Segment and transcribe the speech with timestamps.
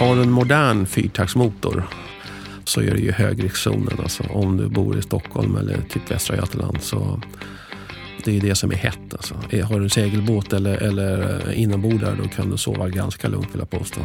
[0.00, 1.84] Har du en modern fyrtaktsmotor
[2.64, 4.00] så är det ju högriskzonen.
[4.02, 7.20] Alltså om du bor i Stockholm eller typ Västra Götaland så
[8.24, 9.12] det är det som är hett.
[9.12, 9.34] Alltså.
[9.50, 13.48] Eh, har du en segelbåt eller, eller eh, inombords då kan du sova ganska lugnt
[13.52, 14.00] vill jag påstå.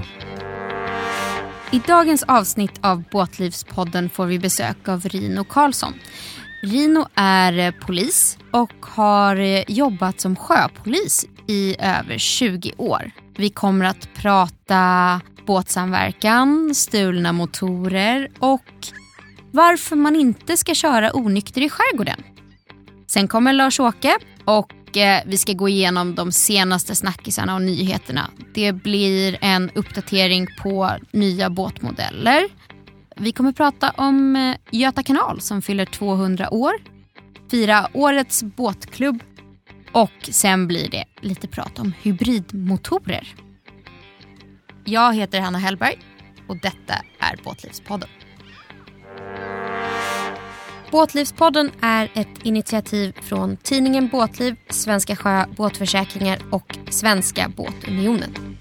[1.71, 5.93] I dagens avsnitt av Båtlivspodden får vi besök av Rino Karlsson.
[6.63, 13.11] Rino är eh, polis och har jobbat som sjöpolis i över 20 år.
[13.37, 18.87] Vi kommer att prata båtsamverkan, stulna motorer och
[19.51, 22.23] varför man inte ska köra onykter i skärgården.
[23.07, 28.29] Sen kommer Lars-Åke och eh, vi ska gå igenom de senaste snackisarna och nyheterna.
[28.53, 32.43] Det blir en uppdatering på nya båtmodeller.
[33.15, 36.73] Vi kommer prata om eh, Göta kanal som fyller 200 år,
[37.51, 39.23] fira årets båtklubb
[39.95, 43.35] och sen blir det lite prat om hybridmotorer.
[44.85, 45.99] Jag heter Hanna Hellberg
[46.47, 48.09] och detta är Båtlivspodden.
[50.91, 58.54] Båtlivspodden är ett initiativ från tidningen Båtliv, Svenska Sjö Båtförsäkringar och Svenska Båtunionen.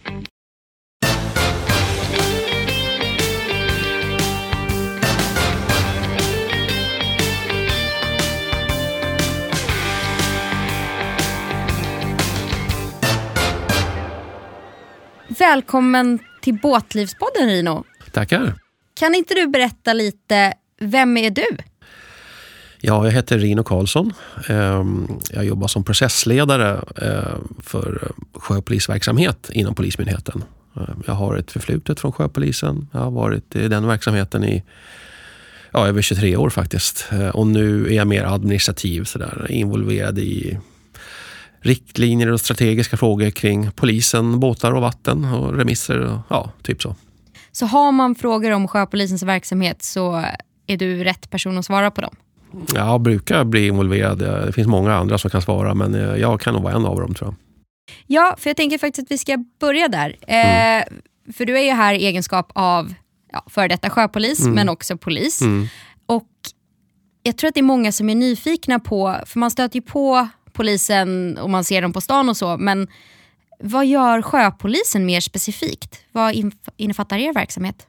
[15.39, 17.85] Välkommen till Båtlivspodden Rino.
[18.13, 18.55] Tackar.
[18.95, 21.47] Kan inte du berätta lite, vem är du?
[22.81, 24.13] Ja, jag heter Rino Karlsson.
[24.49, 30.45] Ehm, jag jobbar som processledare eh, för sjöpolisverksamhet inom Polismyndigheten.
[30.77, 32.89] Ehm, jag har ett förflutet från sjöpolisen.
[32.93, 34.65] Jag har varit i den verksamheten i
[35.73, 37.09] ja, över 23 år faktiskt.
[37.11, 40.59] Ehm, och nu är jag mer administrativ, så där, involverad i
[41.65, 45.99] riktlinjer och strategiska frågor kring polisen, båtar och vatten och remisser.
[45.99, 46.95] Och, ja, typ så.
[47.53, 50.25] Så har man frågor om sjöpolisens verksamhet så
[50.67, 52.17] är du rätt person att svara på dem?
[52.75, 54.19] Jag brukar bli involverad.
[54.19, 57.15] Det finns många andra som kan svara, men jag kan nog vara en av dem
[57.15, 57.35] tror jag.
[58.07, 60.17] Ja, för jag tänker faktiskt att vi ska börja där.
[60.27, 60.81] Mm.
[60.81, 62.95] Eh, för du är ju här i egenskap av
[63.33, 64.55] ja, före detta sjöpolis, mm.
[64.55, 65.41] men också polis.
[65.41, 65.67] Mm.
[66.07, 66.29] Och
[67.23, 70.29] jag tror att det är många som är nyfikna på, för man stöter ju på
[70.55, 72.89] polisen och man ser dem på stan och så, men
[73.61, 76.01] vad gör sjöpolisen mer specifikt?
[76.13, 77.87] Vad innefattar er verksamhet?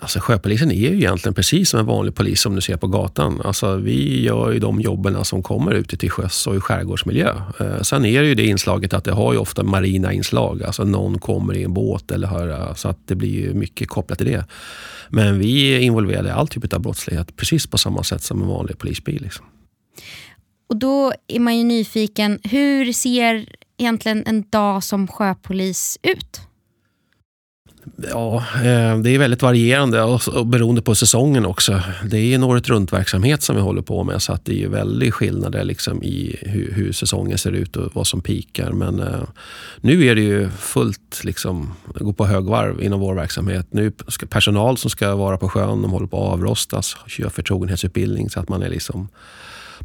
[0.00, 3.40] Alltså sjöpolisen är ju egentligen precis som en vanlig polis som du ser på gatan.
[3.44, 7.34] Alltså, vi gör ju de jobben som kommer ute till sjöss och i skärgårdsmiljö.
[7.60, 10.62] Eh, sen är det ju det inslaget att det har ju ofta marina inslag.
[10.62, 14.18] Alltså någon kommer i en båt eller hör, så att det blir ju mycket kopplat
[14.18, 14.44] till det.
[15.08, 18.48] Men vi är involverade i all typ av brottslighet precis på samma sätt som en
[18.48, 19.22] vanlig polisbil.
[19.22, 19.46] Liksom.
[20.72, 23.46] Och då är man ju nyfiken, hur ser
[23.78, 26.40] egentligen en dag som sjöpolis ut?
[28.10, 31.80] Ja, eh, det är väldigt varierande och beroende på säsongen också.
[32.04, 35.14] Det är en året runt-verksamhet som vi håller på med så att det är väldigt
[35.14, 38.72] skillnader liksom i hur, hur, säsongen ser ut och vad som pikar.
[38.72, 39.22] Men eh,
[39.80, 43.66] nu är det ju fullt, liksom, gå på högvarv inom vår verksamhet.
[43.70, 48.30] Nu ska personal som ska vara på sjön, de håller på att avrostas, kör förtrogenhetsutbildning
[48.30, 49.08] så att man är liksom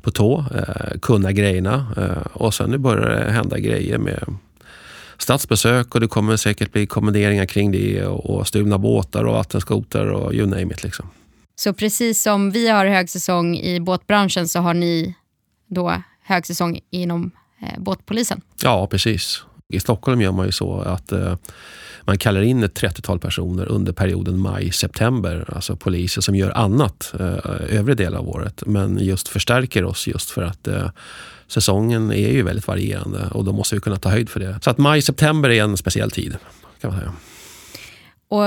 [0.02, 1.94] på tå, eh, kunna grejerna.
[1.98, 4.24] Eh, och sen nu börjar det hända grejer med
[5.18, 10.34] statsbesök och det kommer säkert bli kommenderingar kring det och stulna båtar och vattenskotrar och
[10.34, 10.84] you name it.
[10.84, 11.10] Liksom.
[11.56, 15.16] Så precis som vi har högsäsong i båtbranschen så har ni
[15.68, 17.32] då högsäsong inom
[17.62, 18.42] eh, båtpolisen?
[18.64, 19.44] Ja, precis.
[19.70, 21.36] I Stockholm gör man ju så att eh,
[22.02, 25.46] man kallar in ett 30-tal personer under perioden maj-september.
[25.56, 28.64] Alltså poliser som gör annat eh, övre del av året.
[28.66, 30.90] Men just förstärker oss just för att eh,
[31.48, 34.60] säsongen är ju väldigt varierande och då måste vi kunna ta höjd för det.
[34.64, 36.38] Så att maj-september är en speciell tid.
[36.82, 37.14] kan man säga.
[38.28, 38.46] Och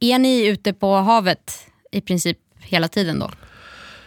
[0.00, 1.58] är ni ute på havet
[1.92, 3.30] i princip hela tiden då?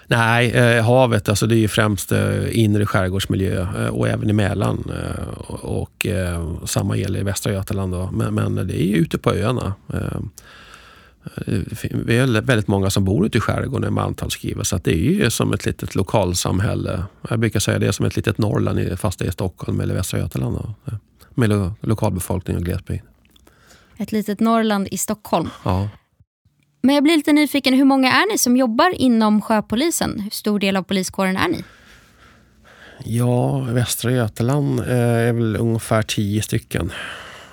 [0.08, 4.84] Nej, eh, havet alltså det är främst eh, inre skärgårdsmiljö eh, och även i Mälaren.
[4.90, 7.94] Eh, och eh, samma gäller i Västra Götaland.
[7.94, 8.10] Då.
[8.12, 9.74] Men, men, det är ju ute på öarna.
[9.94, 10.20] Eh,
[11.92, 14.66] vi är väldigt många som bor ute i skärgården med antalsskrivare.
[14.66, 17.04] Så det är ju som ett litet lokalsamhälle.
[17.30, 20.20] Jag brukar säga det är som ett litet Norrland fast det är Stockholm eller Västra
[20.20, 20.56] Götaland.
[20.56, 20.98] Då,
[21.36, 23.04] med lo lokalbefolkning och glesbygd.
[23.98, 25.50] Ett litet Norrland i Stockholm.
[25.64, 25.90] Ja.
[26.86, 30.20] Men jag blir lite nyfiken, hur många är ni som jobbar inom sjöpolisen?
[30.20, 31.64] Hur stor del av poliskåren är ni?
[33.06, 36.92] Ja, Västra Götaland eh, är väl ungefär tio stycken.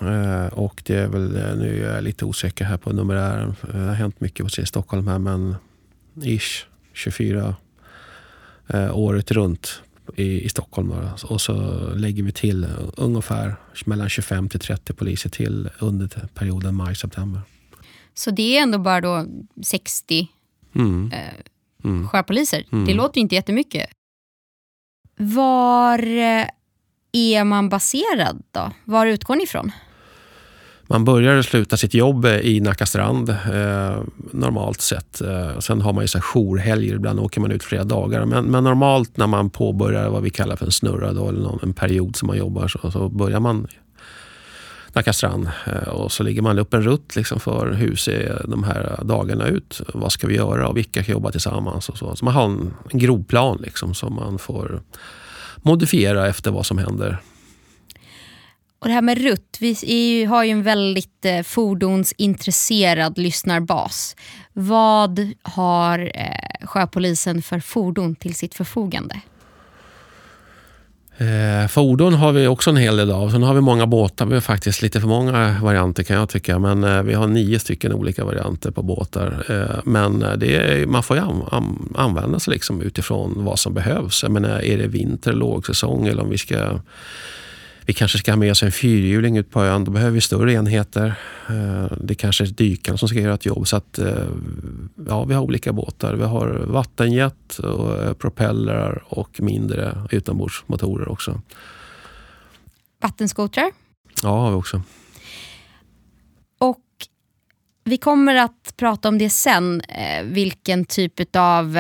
[0.01, 3.57] Eh, och det är väl, eh, nu är jag lite osäker här på numerären.
[3.73, 5.57] Det har hänt mycket i Stockholm här men
[6.23, 7.55] ish 24
[8.93, 9.83] året runt
[10.17, 10.95] i, i Stockholm.
[11.25, 11.55] Och så
[11.95, 12.67] lägger vi till
[12.97, 13.55] ungefär
[13.85, 17.41] mellan 25 till 30 poliser till under perioden maj-september.
[18.15, 19.27] Så det är ändå bara då
[19.63, 20.29] 60
[20.75, 21.13] mm.
[21.13, 21.21] Eh,
[21.85, 22.09] mm.
[22.09, 22.65] sjöpoliser.
[22.73, 22.85] Mm.
[22.85, 23.91] Det låter inte jättemycket.
[25.17, 26.47] Var eh,
[27.13, 28.73] är man baserad då?
[28.85, 29.73] Var utgår ni ifrån?
[30.93, 34.03] Man börjar och slutar sitt jobb i Nacka strand eh,
[34.33, 35.21] normalt sett.
[35.21, 38.25] Eh, sen har man ju så jourhelger, ibland åker man ut flera dagar.
[38.25, 41.59] Men, men, normalt när man påbörjar vad vi kallar för en snurra, då, eller någon,
[41.63, 43.67] en period som man jobbar, så, så börjar man
[44.93, 45.51] Nacka strand.
[45.67, 49.47] Eh, och så ligger man upp en rutt liksom för hur ser de här dagarna
[49.47, 49.81] ut?
[49.95, 51.89] Vad ska vi göra och vilka kan jobba tillsammans?
[51.89, 52.17] Och så.
[52.17, 54.83] så man har en, en grovplan liksom, som man får
[55.57, 57.19] modifiera efter vad som händer.
[58.81, 64.17] Och det här med rutt, vi har ju en väldigt eh, fordonsintresserad lyssnarbas.
[64.53, 69.21] Vad har eh, sjöpolisen för fordon till sitt förfogande?
[71.21, 73.31] Eh, fordon har vi också en hel del av.
[73.31, 74.27] Sen har vi många båtar.
[74.27, 76.59] Vi har faktiskt lite för många varianter kan jag tycka.
[76.59, 79.45] Men eh, vi har nio stycken olika varianter på båtar.
[79.49, 83.59] Eh, men eh, det är, man får ju an, an, använda sig liksom utifrån vad
[83.59, 84.23] som behövs.
[84.23, 86.81] Jag menar, är det vinter, lågsäsong eller om vi ska
[87.87, 89.85] vi kanske ska ha med oss en fyrhjuling ut på ön.
[89.85, 91.15] Då behöver vi större enheter.
[91.49, 93.69] Eh, det kanske är dykarna som ska göra ett jobb.
[93.69, 94.29] Så att, eh,
[95.09, 96.15] ja, vi har olika båtar.
[96.15, 101.41] Vi har vattenjet, och eh, propellrar och mindre utombordsmotorer också.
[103.03, 103.71] Vattenskotrar?
[104.23, 104.83] Ja, har vi också.
[106.59, 106.85] Och
[107.85, 109.83] vi kommer att prata om det sen,
[110.25, 111.79] vilken typ av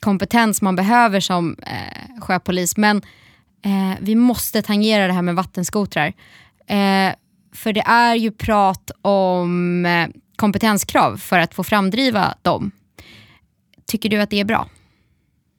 [0.00, 1.56] kompetens man behöver som
[2.20, 2.76] sjöpolis.
[2.76, 3.02] Men
[3.64, 6.06] eh, vi måste tangera det här med vattenskotrar.
[6.66, 7.14] Eh,
[7.54, 12.70] för det är ju prat om eh, kompetenskrav för att få framdriva dem.
[13.86, 14.68] Tycker du att det är bra?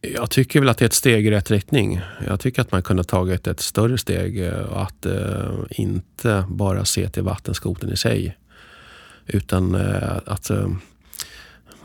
[0.01, 2.01] Jag tycker väl att det är ett steg i rätt riktning.
[2.27, 7.09] Jag tycker att man kunde tagit ett större steg och att eh, inte bara se
[7.09, 8.37] till vattenskoten i sig.
[9.25, 10.67] Utan eh, att eh,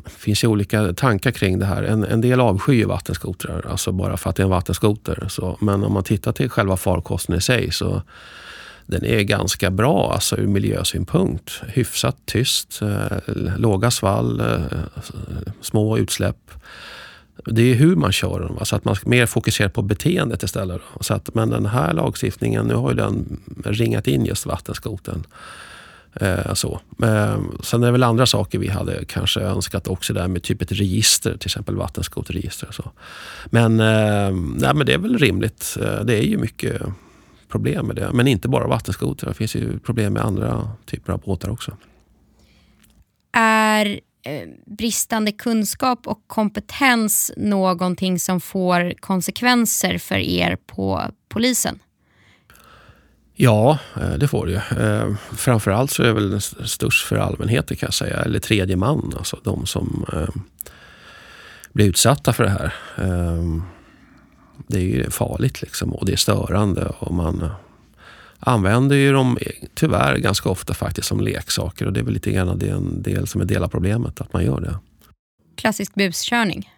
[0.06, 1.82] finns ju olika tankar kring det här.
[1.82, 5.26] En, en del avskyr vattenskotrar, alltså bara för att det är en vattenskoter.
[5.28, 8.02] Så, men om man tittar till själva farkosten i sig så
[8.86, 11.62] den är ganska bra alltså ur miljösynpunkt.
[11.68, 14.60] Hyfsat tyst, eh, låga svall, eh,
[15.60, 16.50] små utsläpp.
[17.46, 20.80] Det är hur man kör den, så att man mer fokuserar på beteendet istället.
[21.00, 25.24] Så att, men den här lagstiftningen, nu har ju den ringat in just vattenskoten.
[26.14, 26.80] Eh, så.
[27.02, 30.62] Eh, sen är det väl andra saker vi hade kanske önskat också där med typ
[30.62, 32.68] ett register, till exempel vattenskoterregister.
[32.68, 32.90] Och så.
[33.46, 35.76] Men, eh, nej, men det är väl rimligt.
[35.80, 36.82] Eh, det är ju mycket
[37.48, 38.10] problem med det.
[38.12, 41.76] Men inte bara vattenskoter, Det finns ju problem med andra typer av båtar också.
[43.32, 43.86] Är
[44.22, 51.78] eh, bristande kunskap och kompetens någonting som får konsekvenser för er på polisen?
[53.42, 54.84] Ja, eh, det får det ju.
[54.84, 59.14] Eh, framförallt så är det väl störst för allmänheten kan jag säga, eller tredje man,
[59.18, 60.28] alltså de som eh,
[61.72, 62.74] blir utsatta för det här.
[64.66, 67.50] Det är ju farligt liksom och det är störande och man
[68.38, 72.32] använder ju dem e, tyvärr ganska ofta faktiskt som leksaker och det är väl lite
[72.32, 74.78] grann det en del som är del av problemet, att man gör det.
[75.56, 76.70] Klassisk buskörning?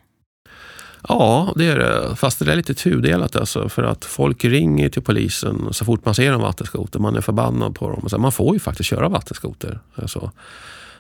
[1.09, 2.17] Ja, det är det.
[2.17, 3.37] Fast det är lite tudelat.
[3.37, 6.99] Alltså, för att folk ringer till polisen så fort man ser en vattenskoter.
[6.99, 8.23] Man är förbannad på dem.
[8.23, 9.81] man får ju faktiskt köra vattenskoter.
[9.95, 10.31] Alltså,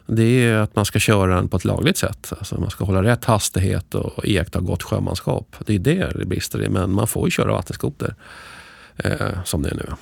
[0.06, 2.32] det är att man ska köra den på ett lagligt sätt.
[2.38, 5.56] Alltså, man ska hålla rätt hastighet och iaktta gott sjömanskap.
[5.66, 6.68] Det är det det brister i.
[6.68, 8.14] Men man får ju köra vattenskoter
[8.96, 9.92] eh, som det är nu.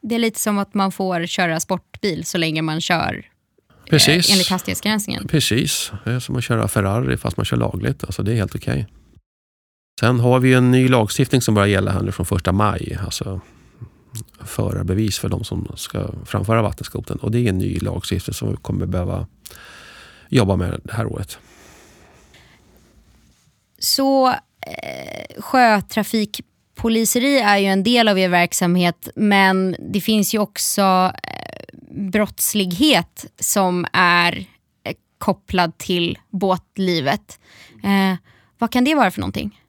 [0.00, 4.30] Det är lite som att man får köra sportbil så länge man kör eh, Precis.
[4.30, 5.28] enligt hastighetsgränsen.
[5.28, 5.92] Precis.
[6.04, 8.04] Det är som att köra Ferrari fast man kör lagligt.
[8.04, 8.72] Alltså, det är helt okej.
[8.72, 8.99] Okay.
[10.00, 12.98] Sen har vi en ny lagstiftning som börjar gälla här nu från första maj.
[13.04, 13.40] Alltså
[14.44, 17.18] förarbevis för de som ska framföra vattenskoten.
[17.18, 19.26] Och det är en ny lagstiftning som vi kommer behöva
[20.28, 21.38] jobba med det här året.
[23.78, 24.34] Så eh,
[25.38, 31.78] sjötrafikpoliseri är ju en del av er verksamhet men det finns ju också eh,
[32.10, 34.46] brottslighet som är
[34.84, 37.40] eh, kopplad till båtlivet.
[37.84, 38.14] Eh,
[38.58, 39.59] vad kan det vara för någonting?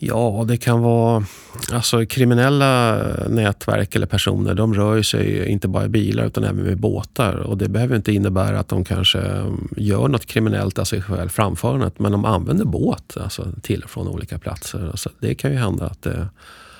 [0.00, 1.24] Ja, det kan vara
[1.72, 2.96] alltså, kriminella
[3.28, 4.54] nätverk eller personer.
[4.54, 7.34] De rör sig inte bara i bilar utan även med båtar.
[7.34, 11.28] Och Det behöver inte innebära att de kanske mm, gör något kriminellt, av sig själv
[11.28, 11.98] framförandet.
[11.98, 14.92] Men de använder båt alltså, till och från olika platser.
[14.94, 16.28] Så det kan ju hända att det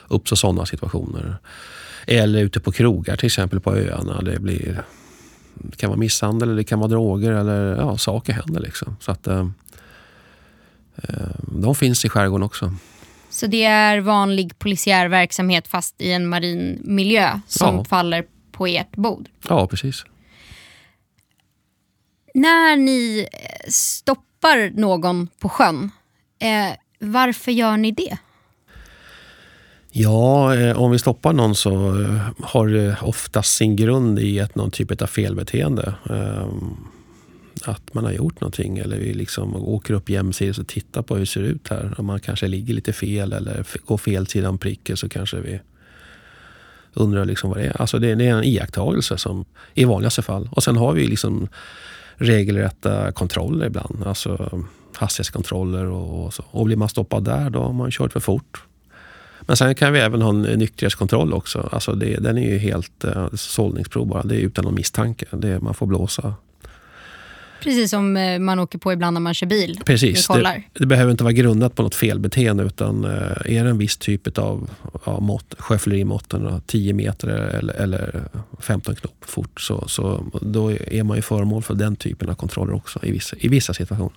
[0.09, 1.37] uppstår sådana situationer.
[2.07, 4.21] Eller ute på krogar till exempel på öarna.
[4.23, 4.83] Det, blir,
[5.55, 8.61] det kan vara misshandel, eller det kan vara droger eller ja, saker händer.
[8.61, 8.97] Liksom.
[9.01, 9.49] Så att, eh,
[10.97, 12.75] eh de finns i skärgården också.
[13.39, 17.85] Så det är vanlig polisiär verksamhet fast i en marin miljö som Ja.
[17.85, 19.29] faller på ert bord.
[19.49, 20.05] Ja, precis.
[22.35, 25.91] När ni eh, stoppar någon på sjön,
[26.39, 28.19] eh, varför gör ni det?
[29.91, 34.55] Ja, eh, om vi stoppar någon så eh, har det oftast sin grund i ett,
[34.55, 35.95] någon typ av felbeteende.
[36.11, 36.49] Eh,
[37.65, 41.21] att man har gjort någonting eller vi liksom åker upp jämsides och tittar på hur
[41.21, 41.95] det ser ut här.
[41.99, 45.61] Om man kanske ligger lite fel eller går fel sida om pricken så kanske vi
[46.95, 47.81] undrar liksom vad det är.
[47.81, 50.49] Alltså det, det är en iakttagelse som i vanligaste fall.
[50.53, 51.49] Och sen har vi liksom
[52.17, 54.03] regelrätta kontroller ibland.
[54.07, 54.63] Alltså
[54.97, 56.45] hastighetskontroller och, och så.
[56.51, 58.63] Och blir man stoppad där då har man kört för fort.
[59.41, 61.69] Men sen kan vi även ha en nykterhetskontroll också.
[61.73, 64.23] Alltså det, den är ju helt eh, sållningsprov bara.
[64.23, 65.27] Det är utan någon misstanke.
[65.33, 66.35] Det, man får blåsa.
[67.63, 69.81] Precis som eh, man åker på ibland när man kör bil.
[69.85, 70.27] Precis.
[70.29, 73.11] Det, det behöver inte vara grundat på något felbeteende utan eh,
[73.59, 74.71] är det en viss typ av
[75.07, 78.25] ja, mått, sjöfyllerimåtten, då, 10 meter eller, eller
[78.61, 82.75] 15 knop fort, så, så då är man ju föremål för den typen av kontroller
[82.75, 84.13] också i vissa, i vissa situationer.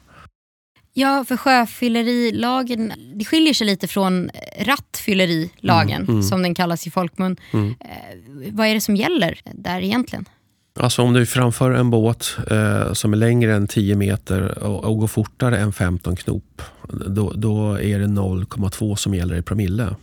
[0.93, 4.29] Ja, för sjöfyllerilagen det skiljer sig lite från
[4.60, 6.24] rattfyllerilagen Mm, mm.
[6.24, 7.38] som den kallas i folkmun.
[7.51, 7.75] Mm.
[7.79, 10.25] Eh, vad är det som gäller där egentligen?
[10.73, 14.97] Alltså om du framför en båt eh, som är längre än 10 meter och, och
[14.97, 16.61] går fortare än 15 knop,
[17.07, 19.95] då, då är det 0,2 som gäller i promille.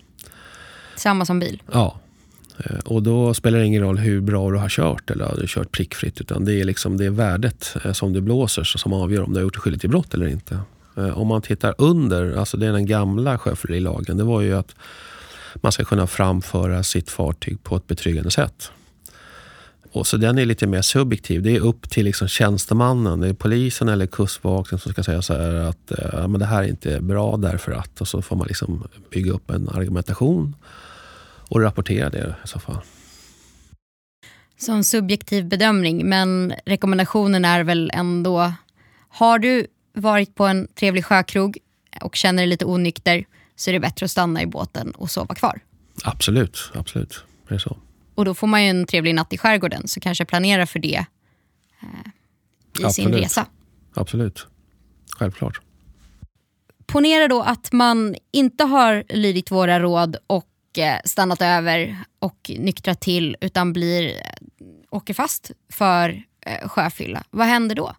[0.96, 1.62] Samma som bil.
[1.72, 2.00] Ja.
[2.58, 5.44] Eh, Och då spelar det ingen roll hur bra du har kört eller har du
[5.46, 6.20] kört prickfritt.
[6.20, 9.42] Utan det är, liksom det värdet eh, som du blåser som avgör om du har
[9.42, 10.60] gjort dig skyldig till brott eller inte.
[10.96, 14.16] Eh, Om man tittar under, alltså det är den gamla sjöfyllerilagen.
[14.16, 14.74] Det var ju att
[15.54, 18.70] man ska kunna framföra sitt fartyg på ett betryggande sätt.
[19.92, 21.42] Och så den är lite mer subjektiv.
[21.42, 25.34] Det är upp till liksom tjänstemannen, det är polisen eller kustbevakningen som ska säga så
[25.34, 28.00] här att ja, men det här är inte bra därför att.
[28.00, 30.54] Och så får man liksom bygga upp en argumentation
[31.48, 32.80] och rapportera det i så fall.
[34.58, 38.52] Som subjektiv bedömning, men rekommendationen är väl ändå...
[39.10, 41.58] Har du varit på en trevlig sjökrog
[42.02, 43.24] och känner dig lite onykter
[43.56, 45.60] så är det bättre att stanna i båten och sova kvar.
[46.04, 47.24] Absolut, absolut.
[47.48, 47.76] Det är så.
[48.18, 51.04] Och då får man ju en trevlig natt i skärgården så kanske planera för det
[51.82, 51.86] eh,
[52.78, 53.24] i sin Absolut.
[53.24, 53.46] resa.
[53.94, 54.46] Absolut.
[55.18, 55.60] Självklart.
[56.86, 63.00] Ponera då att man inte har lydit våra råd och eh, stannat över och nyktrat
[63.00, 64.12] till utan blir, eh,
[64.90, 67.24] åker fast för eh, sjöfylla.
[67.30, 67.96] Vad händer då?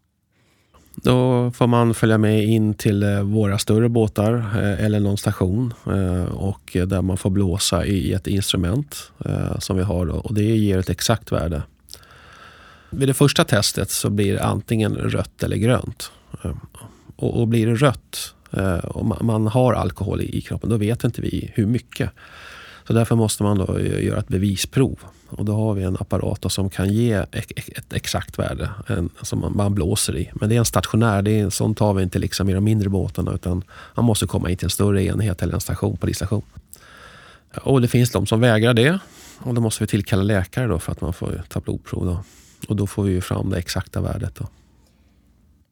[0.96, 5.74] Då får man följa med in till eh, våra större båtar eh, eller någon station
[5.86, 9.12] eh, och där man får blåsa i ett instrument
[9.60, 11.62] som vi har då, och det ger ett exakt värde.
[12.90, 16.12] Vid det första testet så blir det antingen rött eller grönt.
[17.16, 18.34] Och, blir det rött
[18.84, 22.12] och man har alkohol i kroppen, då vet inte vi hur mycket.
[22.90, 25.00] Så därför måste man då göra ett bevisprov.
[25.30, 29.40] Och då har vi en apparat som kan ge ett, ett exakt värde en, som
[29.40, 30.30] man, man blåser i.
[30.34, 32.90] Men det är en stationär, det är, sånt tar vi inte liksom i de mindre
[32.90, 33.64] båtarna utan
[33.96, 36.42] man måste komma in till en större enhet eller en station, polisstation.
[37.62, 39.00] Och det finns de som vägrar det
[39.38, 42.06] och då måste vi tillkalla läkare då för att man får ta blodprov.
[42.06, 42.24] Då.
[42.68, 44.36] Och då får vi ju fram det exakta värdet.
[44.36, 44.48] Då.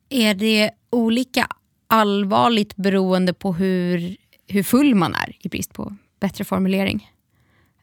[0.10, 1.48] Är det olika
[1.88, 7.12] allvarligt beroende på hur, hur full man är i brist på bättre formulering?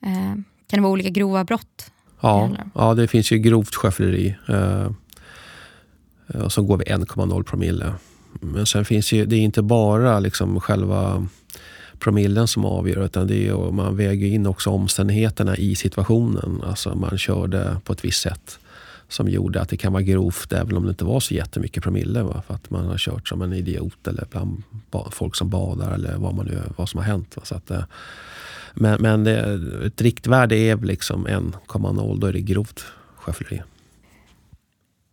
[0.03, 0.35] Eh,
[0.67, 1.91] kan det vara olika grova brott?
[2.21, 4.37] Ja, ja, det finns ju grovt sjöfylleri.
[4.49, 4.88] Eh,
[6.49, 7.95] så går vi 1,0 promille.
[8.41, 11.29] Men sen finns ju, det är inte bara liksom själva
[11.99, 16.62] promillen som avgör utan det är, man väger in också omständigheterna i situationen.
[16.67, 18.59] Alltså man körde på ett visst sätt
[19.14, 22.23] som gjorde att det kan vara grovt även om det inte var så jättemycket promille.
[22.23, 22.42] Va?
[22.47, 24.62] För att man har kört som en idiot eller bland
[25.11, 27.37] folk som badar eller vad, man nu, vad som har hänt.
[27.37, 27.42] Va?
[27.44, 27.85] Så att, eh,
[28.75, 32.85] men men det, ett riktvärde är väl liksom 1,0, då är det grovt
[33.16, 33.62] sjöfylleri.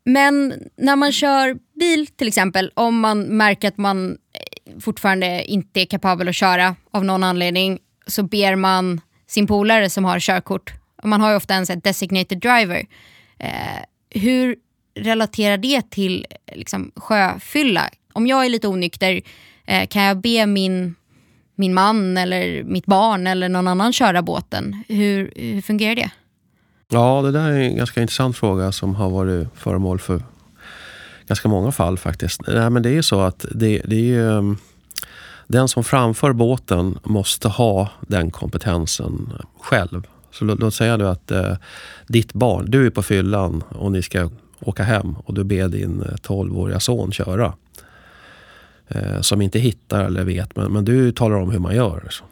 [0.03, 5.81] Men när man kör bil till exempel, om man märker att man eh, fortfarande inte
[5.81, 10.73] är kapabel att köra av någon anledning så ber man sin polare som har körkort,
[11.03, 12.85] och man har ju ofta en designated driver.
[13.39, 14.55] Eh, hur
[14.95, 16.25] relaterar det till
[16.55, 17.89] liksom, sjöfylla?
[18.13, 19.21] Om jag är lite onykter,
[19.65, 20.95] eh, kan jag be min,
[21.55, 24.83] min man eller mitt barn eller någon annan köra båten?
[24.87, 26.11] Hur, hur fungerar det?
[26.89, 30.23] Ja, det där är en ganska intressant fråga som har varit föremål för
[31.27, 32.41] ganska många fall faktiskt.
[32.47, 34.57] Nej, men det är ju så att det, det är um,
[35.47, 40.07] den som framför båten måste ha den kompetensen själv.
[40.31, 41.55] Så låt, låt säga nu att eh,
[42.07, 46.01] ditt barn, du är på fyllan och ni ska åka hem och du ber din
[46.01, 47.53] eh, 12-åriga son köra.
[48.87, 52.01] Eh, som inte hittar eller vet, men, men du talar om hur man gör.
[52.03, 52.27] Liksom.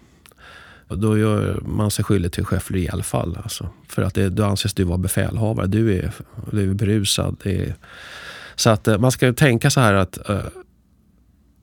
[0.87, 0.95] Så.
[0.95, 3.37] Då gör man sig skyldig till sjöfylleri i alla fall.
[3.43, 3.69] Alltså.
[3.87, 5.67] För att det, då anses du vara befälhavare.
[5.67, 6.11] Du är,
[6.51, 7.37] du är berusad.
[7.43, 7.75] Är,
[8.55, 10.39] så att eh, man ska tänka så här att eh,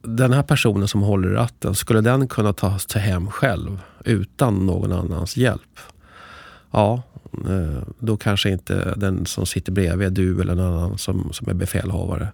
[0.03, 4.67] den här personen som håller i ratten, skulle den kunna ta sig hem själv utan
[4.67, 5.81] någon annans hjälp?
[6.71, 7.03] Ja,
[7.49, 11.55] eh, då kanske inte den som sitter bredvid, du eller någon annan som, som är
[11.55, 12.29] befälhavare,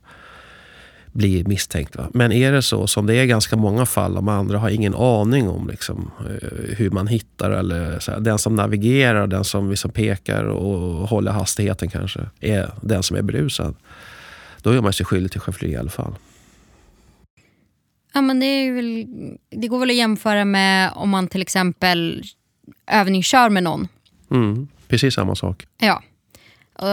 [1.13, 1.97] blir misstänkt.
[1.97, 2.09] Va?
[2.15, 5.49] Men är det så, som det är ganska många fall, om andra har ingen aning
[5.49, 9.91] om liksom, eh, hur man hittar, eller så här, den som navigerar, den som liksom
[9.91, 13.75] pekar och håller hastigheten kanske, är den som är berusad.
[14.63, 16.15] Då gör man sig skyldig till sjöfylleri i alla fall.
[18.15, 19.07] Ja, men det, är väl,
[19.51, 22.23] det går väl att jämföra med om man till exempel
[22.87, 23.89] övningskör med någon.
[24.33, 25.67] Mm, precis samma sak.
[25.79, 26.03] Ja.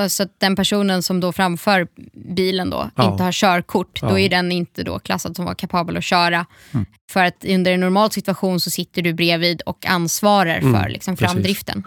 [0.10, 1.88] Så att den personen som då framför
[2.36, 3.12] bilen då ja.
[3.12, 4.10] inte har körkort, ja.
[4.10, 6.46] då är den inte då klassad som var kapabel att köra.
[6.72, 6.86] Mm.
[7.12, 10.74] För att under en normal situation så sitter du bredvid och ansvarar mm.
[10.74, 11.84] för liksom, framdriften.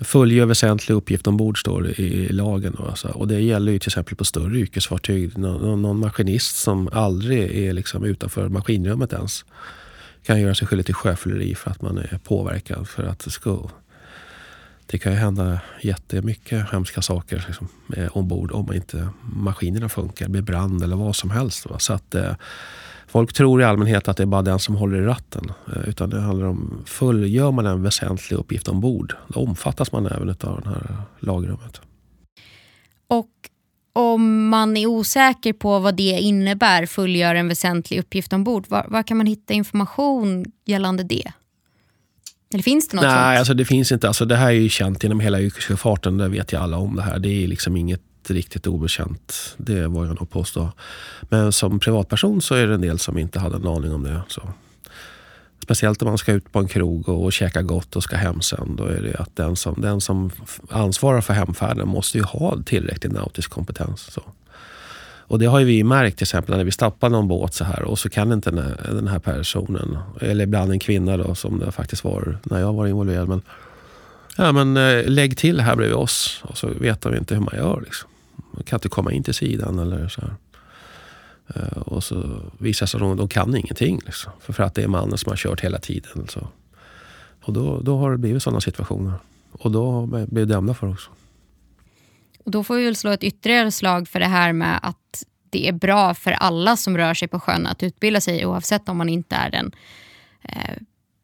[0.00, 2.76] Fullgör väsentlig uppgift ombord står det i lagen.
[2.88, 3.08] Alltså.
[3.08, 5.38] Och det gäller ju till exempel på större yrkesfartyg.
[5.38, 9.44] Någon, någon maskinist som aldrig är liksom utanför maskinrummet ens
[10.26, 12.88] kan göra sig skyldig till sjöfylleri för att man är påverkad.
[12.88, 13.68] För att det ska
[14.86, 20.24] det kan ju hända jättemycket hemska saker liksom, eh, ombord om inte maskinerna funkar.
[20.26, 21.70] Det blir brand eller vad som helst.
[21.70, 21.78] Va?
[21.78, 22.34] Så att, eh,
[23.06, 25.52] folk tror i allmänhet att det är bara den som håller i ratten.
[25.66, 30.28] Eh, utan det handlar om, fullgör man en väsentlig uppgift ombord, då omfattas man även
[30.28, 31.80] av det här lagrummet.
[33.06, 33.30] Och
[33.92, 39.02] om man är osäker på vad det innebär, fullgör en väsentlig uppgift ombord, var, var
[39.02, 41.32] kan man hitta information gällande det?
[42.52, 43.38] Eller finns det något Nej, sånt?
[43.38, 44.08] Alltså det finns inte.
[44.08, 46.18] Alltså det här är ju känt inom hela yrkessjöfarten.
[46.18, 47.18] Det vet ju alla om det här.
[47.18, 49.54] Det är liksom inget riktigt obekänt.
[49.56, 50.72] Det vågar jag nog påstå.
[51.20, 54.22] Men som privatperson så är det en del som inte hade en aning om det.
[54.28, 54.42] Så.
[55.62, 58.40] Speciellt om man ska ut på en krog och, och käka gott och ska hem
[58.40, 58.76] sen.
[58.76, 60.30] Då är det att den som, den som
[60.70, 64.00] ansvarar för hemfärden måste ju ha tillräcklig nautisk kompetens.
[64.00, 64.22] Så.
[65.26, 67.82] Och det har ju vi märkt till exempel när vi stappar någon båt så här
[67.82, 68.50] och så kan inte
[68.90, 72.86] den här personen, eller ibland en kvinna då som det faktiskt var när jag var
[72.86, 73.28] involverad.
[73.28, 73.42] Men,
[74.36, 77.54] ja, men eh, lägg till här bredvid oss och så vet de inte hur man
[77.56, 77.80] gör.
[77.84, 78.10] Liksom.
[78.52, 80.34] Man kan inte komma in till sidan eller så här.
[81.54, 84.00] Eh, och så visar sig att de, de kan ingenting.
[84.06, 84.32] Liksom.
[84.40, 86.26] För, för att det är mannen som har kört hela tiden.
[86.28, 86.48] Så.
[87.44, 89.12] Och då, då har det blivit sådana situationer.
[89.52, 91.10] Och då har vi blivit dömda för också.
[92.44, 95.68] Och då får vi väl slå ett ytterligare slag för det här med att det
[95.68, 99.08] är bra för alla som rör sig på sjön att utbilda sig oavsett om man
[99.08, 99.72] inte är den
[100.42, 100.74] eh,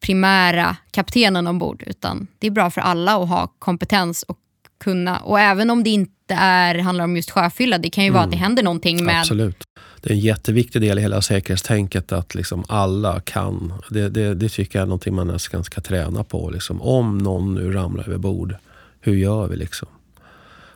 [0.01, 1.83] primära kaptenen ombord.
[1.85, 4.37] Utan det är bra för alla att ha kompetens och
[4.79, 5.17] kunna.
[5.17, 8.13] Och även om det inte är, handlar om just sjöfylla, det kan ju mm.
[8.13, 8.43] vara att det mm.
[8.43, 9.19] händer någonting med...
[9.19, 9.63] Absolut.
[10.01, 13.73] Det är en jätteviktig del i hela säkerhetstänket att liksom alla kan.
[13.89, 16.49] Det, det, det tycker jag är någonting man nästan ska träna på.
[16.49, 16.81] Liksom.
[16.81, 18.55] Om någon nu ramlar över bord,
[18.99, 19.55] hur gör vi?
[19.55, 19.87] liksom?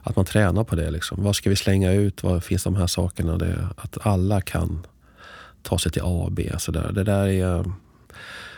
[0.03, 0.91] Att man tränar på det.
[0.91, 1.23] Liksom.
[1.23, 2.23] Vad ska vi slänga ut?
[2.23, 3.37] Vad finns de här sakerna?
[3.37, 4.87] Det, att alla kan
[5.61, 6.51] ta sig till A och B.
[6.57, 6.91] Så där.
[6.91, 7.71] Det där är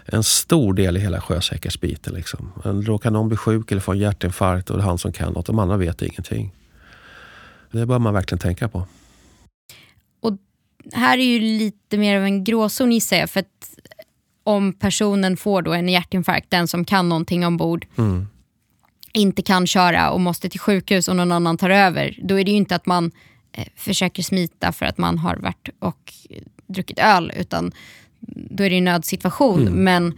[0.05, 2.13] en stor del i hela sjösäkerhetsbiten.
[2.13, 2.51] Liksom.
[2.63, 5.45] Råkar någon bli sjuk eller få en hjärtinfarkt och det är han som kan något.
[5.45, 6.51] De andra vet ingenting.
[7.71, 8.88] Det bör man verkligen tänka på.
[10.19, 10.38] Och
[10.93, 13.29] här är ju lite mer av en gråzon gissar jag.
[13.29, 13.69] För att
[14.43, 17.86] om personen får då en hjärtinfarkt, den som kan någonting ombord.
[17.95, 18.27] Mm
[19.15, 22.51] inte kan köra och måste till sjukhus och någon annan tar över, då är det
[22.51, 23.12] ju inte att man
[23.51, 26.13] eh, försöker smita för att man har varit och
[26.67, 27.71] druckit öl, utan
[28.19, 29.62] då är det en nödsituation.
[29.62, 29.84] Mm.
[29.84, 30.13] Men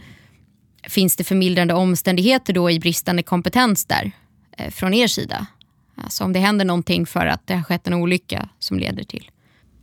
[0.82, 4.10] finns det förmildrande omständigheter då i bristande kompetens där
[4.56, 5.46] eh, från er sida?
[5.94, 9.30] Alltså om det händer någonting för att det har skett en olycka som leder till?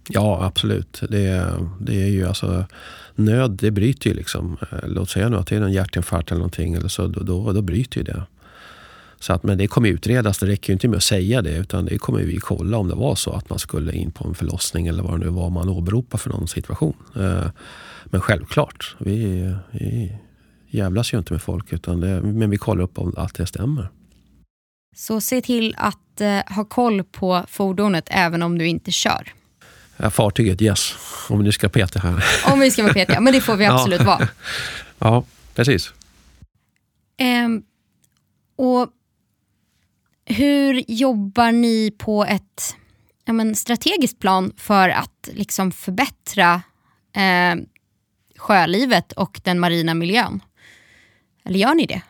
[0.09, 1.01] Ja, absolut.
[1.09, 2.65] Det, det är ju alltså,
[3.15, 4.57] nöd, det bryter ju liksom.
[4.71, 7.53] Eh, låt säga nu att det är en hjärtinfarkt eller någonting, eller så, då, då,
[7.53, 8.23] då bryter ju det.
[9.19, 10.37] Så att, men det kommer utredas.
[10.37, 11.57] Det räcker ju inte med att säga det.
[11.57, 14.35] Utan det kommer vi kolla om det var så att man skulle in på en
[14.35, 16.95] förlossning eller vad det nu var man åberopar för någon situation.
[17.15, 17.45] Eh,
[18.05, 20.17] men självklart, vi, vi
[20.69, 21.73] jävlas ju inte med folk.
[21.73, 23.89] Utan det, men vi kollar upp om allt det stämmer.
[24.95, 29.33] Så se till att eh, ha koll på fordonet även om du inte kör.
[29.97, 30.95] Ja, fartyget, yes.
[31.29, 32.25] Om vi nu ska peta här.
[32.53, 34.05] Om vi ska vara petiga, men det får vi absolut ja.
[34.05, 34.27] vara.
[34.99, 35.23] Ja,
[35.55, 35.93] precis.
[37.45, 37.63] Um,
[38.55, 38.89] och
[40.25, 42.75] hur jobbar ni på ett
[43.25, 46.61] ja, men, strategiskt plan för att liksom förbättra
[47.15, 47.55] eh,
[48.37, 50.39] sjölivet och den marina miljön?
[51.45, 52.01] Eller gör ni det?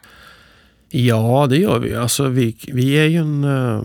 [0.90, 1.96] Ja, det gör vi.
[1.96, 3.84] Alltså, vi, vi är ju en eh,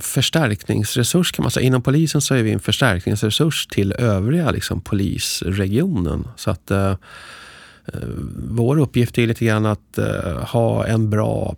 [0.00, 1.66] förstärkningsresurs kan man säga.
[1.66, 6.28] Inom polisen så är vi en förstärkningsresurs till övriga liksom, polisregionen.
[6.36, 6.96] Så att Eh,
[7.86, 8.08] Eh,
[8.48, 11.56] vår uppgift är lite grann att eh, ha en bra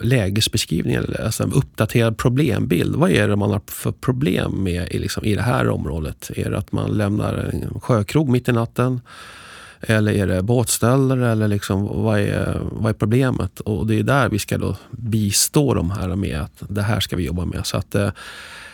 [0.00, 2.96] lägesbeskrivning, alltså en uppdaterad problembild.
[2.96, 6.30] Vad är det man har för problem med i, liksom, i det här området?
[6.36, 9.00] Är det att man lämnar en sjökrog mitt i natten?
[9.80, 11.16] Eller är det båtstölder?
[11.16, 13.60] Eller liksom, vad, är, vad är problemet?
[13.60, 17.16] Och det är där vi ska då bistå de här med att det här ska
[17.16, 17.66] vi jobba med.
[17.66, 18.10] Så att, eh,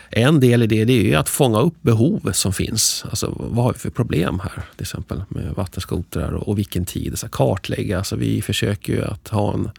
[0.09, 3.05] en del i det, det är att fånga upp behov som finns.
[3.09, 7.19] Alltså, vad har vi för problem här till exempel med vattenskotrar och, och vilken tid?
[7.19, 7.97] Så kartlägga.
[7.97, 9.69] Alltså, vi försöker ju att ha en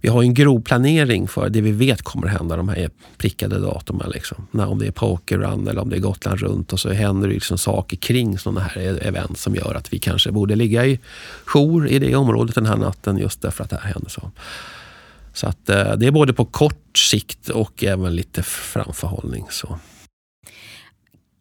[0.00, 4.10] vi har en grov planering för det vi vet kommer hända, de här prickade datumen.
[4.10, 4.46] Liksom.
[4.50, 7.34] När, om det är pokerrun eller om det är Gotland runt och så händer det
[7.34, 11.00] liksom saker kring sådana här e-, event som gör att vi kanske borde ligga i
[11.44, 14.10] jour i det området den här natten just därför att det här händer.
[14.10, 14.30] Så,
[15.36, 19.46] så att, eh, det är både på kort sikt och även lite framförhållning.
[19.50, 19.78] Så.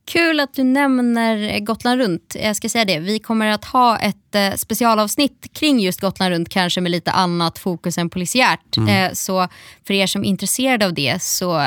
[0.06, 2.36] Kul att du nämner Gotland runt.
[2.40, 6.50] Jag ska säga det, vi kommer att ha ett eh, specialavsnitt kring just Gotland runt,
[6.50, 8.78] kanske med lite annat fokus än polisiärt.
[8.78, 8.90] Mm.
[8.90, 9.48] Eh, så
[9.88, 11.66] för er som är intresserade av det så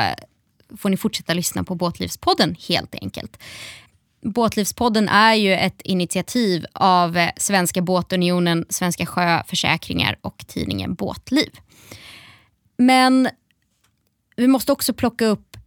[0.77, 3.37] får ni fortsätta lyssna på Båtlivspodden helt enkelt.
[4.21, 11.49] Båtlivspodden är ju ett initiativ av Svenska båtunionen, Svenska sjöförsäkringar och tidningen Båtliv.
[12.79, 13.29] Men
[14.35, 15.57] vi måste också plocka upp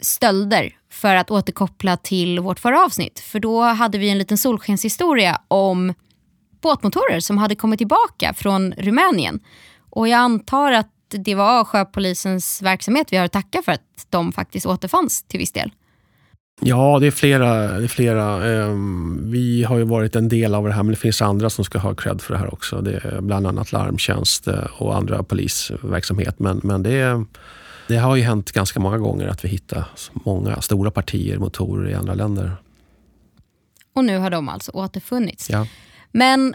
[0.00, 3.20] stölder för att återkoppla till vårt förra avsnitt.
[3.20, 5.94] För då hade vi en liten solskenshistoria om
[6.60, 9.40] båtmotorer som hade kommit tillbaka från Rumänien.
[9.90, 14.32] Och jag antar att det var sjöpolisens verksamhet vi har att tacka för att de
[14.32, 15.72] faktiskt återfanns till viss del.
[16.60, 17.78] Ja, det är flera.
[17.78, 18.50] Det är flera.
[18.52, 21.64] Ehm, vi har ju varit en del av det här, men det finns andra som
[21.64, 22.80] ska ha cred för det här också.
[22.80, 26.38] Det är bland annat larmtjänst eh, och andra polisverksamhet.
[26.38, 27.24] Men, men det är
[27.90, 31.94] det har ju hänt ganska många gånger att vi hittar många stora partier motorer i
[31.94, 32.56] andra länder.
[33.94, 35.50] Och nu har de alltså återfunnits.
[35.50, 35.66] Ja.
[36.12, 36.54] Men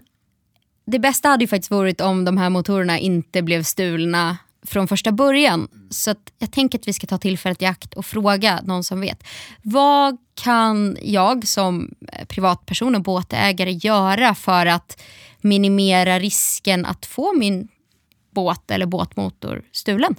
[0.85, 5.11] det bästa hade ju faktiskt varit om de här motorerna inte blev stulna från första
[5.11, 5.67] början.
[5.89, 9.23] Så jag tänker att vi ska ta tillfället i akt och fråga någon som vet.
[9.61, 15.01] Vad kan jag som eh, privatperson och båtägare göra för att
[15.41, 17.67] minimera risken att få min
[18.31, 20.15] båt eller båtmotor stulen?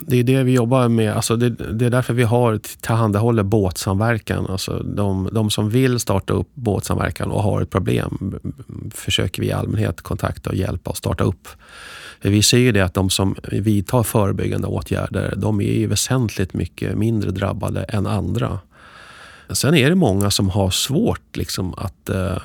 [0.00, 1.12] det är det vi jobbar med.
[1.12, 4.46] Alltså det, det är därför vi har tillhandahåller båtsamverkan.
[4.46, 8.38] Alltså de, de som vill starta upp båtsamverkan och har ett problem
[8.94, 11.48] försöker vi i allmänhet kontakta och hjälpa och starta upp.
[12.20, 16.98] Vi ser ju det att de som vidtar förebyggande åtgärder, de är ju väsentligt mycket
[16.98, 18.58] mindre drabbade än andra.
[19.50, 22.36] Sen är det många som har svårt liksom, att eh,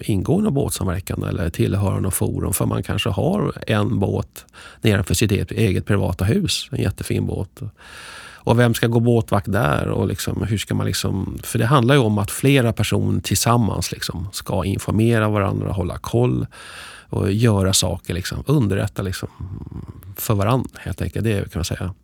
[0.00, 4.44] ingå i någon båtsamverkan eller tillhöra något forum för man kanske har en båt
[4.80, 6.68] nedanför sitt eget, eget privata hus.
[6.70, 7.62] En jättefin båt.
[8.44, 9.88] Och vem ska gå båtvakt där?
[9.88, 13.92] Och liksom, hur ska man liksom, för det handlar ju om att flera personer tillsammans
[13.92, 16.46] liksom ska informera varandra, hålla koll
[17.14, 18.14] och göra saker.
[18.14, 19.28] Liksom, underrätta liksom,
[20.16, 21.24] för varandra helt enkelt.
[21.24, 21.94] Det kan man säga.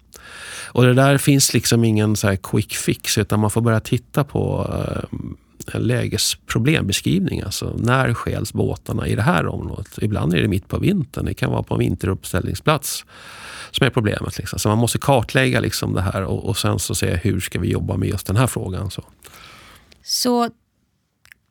[0.73, 4.71] Och det där finns liksom ingen så quick fix utan man får börja titta på
[4.75, 7.43] eh, lägesproblembeskrivning.
[7.43, 9.99] Alltså när stjäls båtarna i det här området?
[10.03, 11.25] Ibland är det mitt på vintern.
[11.25, 13.05] Det kan vara på en vinteruppställningsplats
[13.71, 14.39] som är problemet.
[14.39, 14.59] Liksom.
[14.59, 17.71] Så man måste kartlägga liksom det här och, och sen så se hur ska vi
[17.71, 18.91] jobba med just den här frågan.
[18.91, 19.05] Så.
[20.03, 20.51] så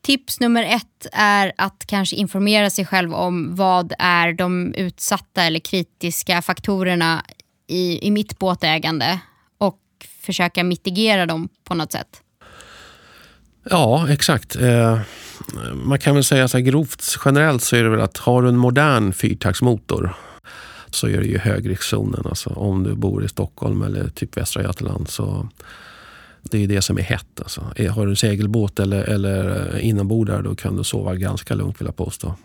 [0.02, 5.60] tips nummer ett är att kanske informera sig själv om vad är de utsatta eller
[5.60, 7.26] kritiska faktorerna
[7.68, 9.20] i, i mitt båtägande
[9.58, 9.80] och
[10.22, 12.22] försöka mitigera dem på något sätt?
[13.64, 14.56] Ja, exakt.
[14.56, 15.00] Eh,
[15.74, 18.50] man kan väl säga så här grovt generellt så är det väl att har du
[18.50, 20.16] en modern fyrtaktsmotor
[20.92, 22.26] så är det ju högriskzonen.
[22.26, 25.50] Alltså om du bor i Stockholm eller typ Västra Götaland så
[26.42, 27.42] det är det som är hett.
[27.42, 27.74] Alltså.
[27.76, 31.82] Eh, har du en segelbåt eller, eller eh, inombordare då kan du sova ganska lugnt
[31.82, 32.36] vill jag påstå.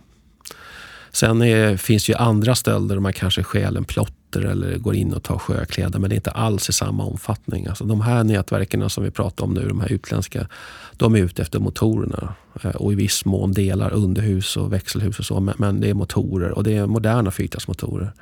[1.13, 5.23] Sen är, finns ju andra stölder, man kanske stjäl en plotter eller går in och
[5.23, 7.67] tar sjökläder, men det är inte alls i samma omfattning.
[7.67, 10.49] Alltså de här nätverken som vi pratar om nu, de här utländska,
[10.93, 15.25] de är ute efter motorerna eh, och i viss mån delar underhus och växelhus och
[15.25, 18.13] så, men det är motorer och det är moderna fyrtaktsmotorer.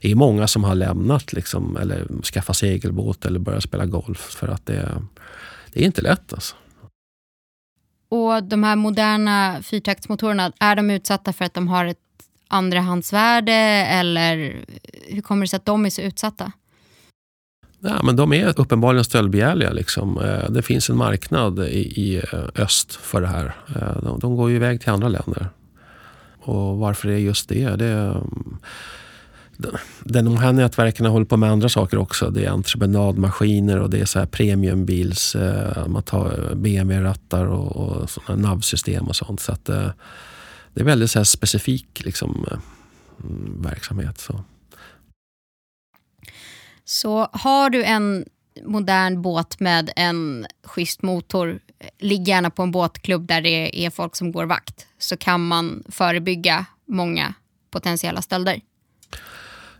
[0.00, 4.48] Det är många som har lämnat liksom, eller skaffat segelbåt eller börjat spela golf för
[4.48, 5.02] att det,
[5.72, 6.32] det är inte lätt.
[6.32, 6.56] Alltså.
[8.08, 11.98] Och de här moderna fyrtaktsmotorerna, är de utsatta för att de har ett
[12.48, 14.64] andrahandsvärde eller
[15.08, 16.52] hur kommer det sig att de är så utsatta?
[17.80, 19.72] Ja, men de är uppenbarligen stöldbegärliga.
[19.72, 20.18] Liksom.
[20.18, 23.56] Eh, det finns en marknad i, i eh, öst för det här.
[23.76, 25.48] Eh, de, de, går ju iväg till andra länder.
[26.40, 27.76] Och varför det är just det?
[27.76, 28.22] det
[29.64, 32.30] är, de här nätverken håller på med andra saker också.
[32.30, 38.38] Det är entreprenadmaskiner och det är så här premiumbils, eh, man tar BMW-rattar och, och
[38.38, 39.40] navsystem och sånt.
[39.40, 39.90] Så att, eh,
[40.74, 42.58] det är väldigt så specifik liksom, eh,
[43.24, 44.20] mm, verksamhet.
[44.20, 44.44] Så.
[46.84, 48.24] så har du en
[48.64, 51.60] modern båt med en schysst motor,
[51.98, 55.82] ligg gärna på en båtklubb där det är folk som går vakt, så kan man
[55.88, 57.34] förebygga många
[57.70, 58.60] potentiella stölder.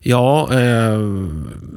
[0.01, 0.99] Ja, eh,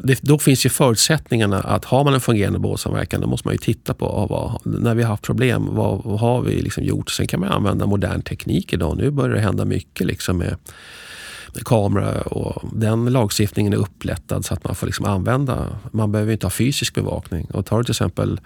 [0.04, 3.58] det, då finns ju förutsättningarna att har man en fungerande båtsamverkan då måste man ju
[3.58, 7.12] titta på vad, när vi har haft problem, vad, vad har vi liksom gjort?
[7.12, 8.98] Sen kan man använda modern teknik idag.
[8.98, 10.56] Nu börjar det hända mycket liksom med,
[11.54, 16.34] med kamera och den lagstiftningen är upplättad så att man får liksom använda, man behöver
[16.34, 17.46] inte ha fysisk bevakning.
[17.46, 18.40] Och tar du till exempel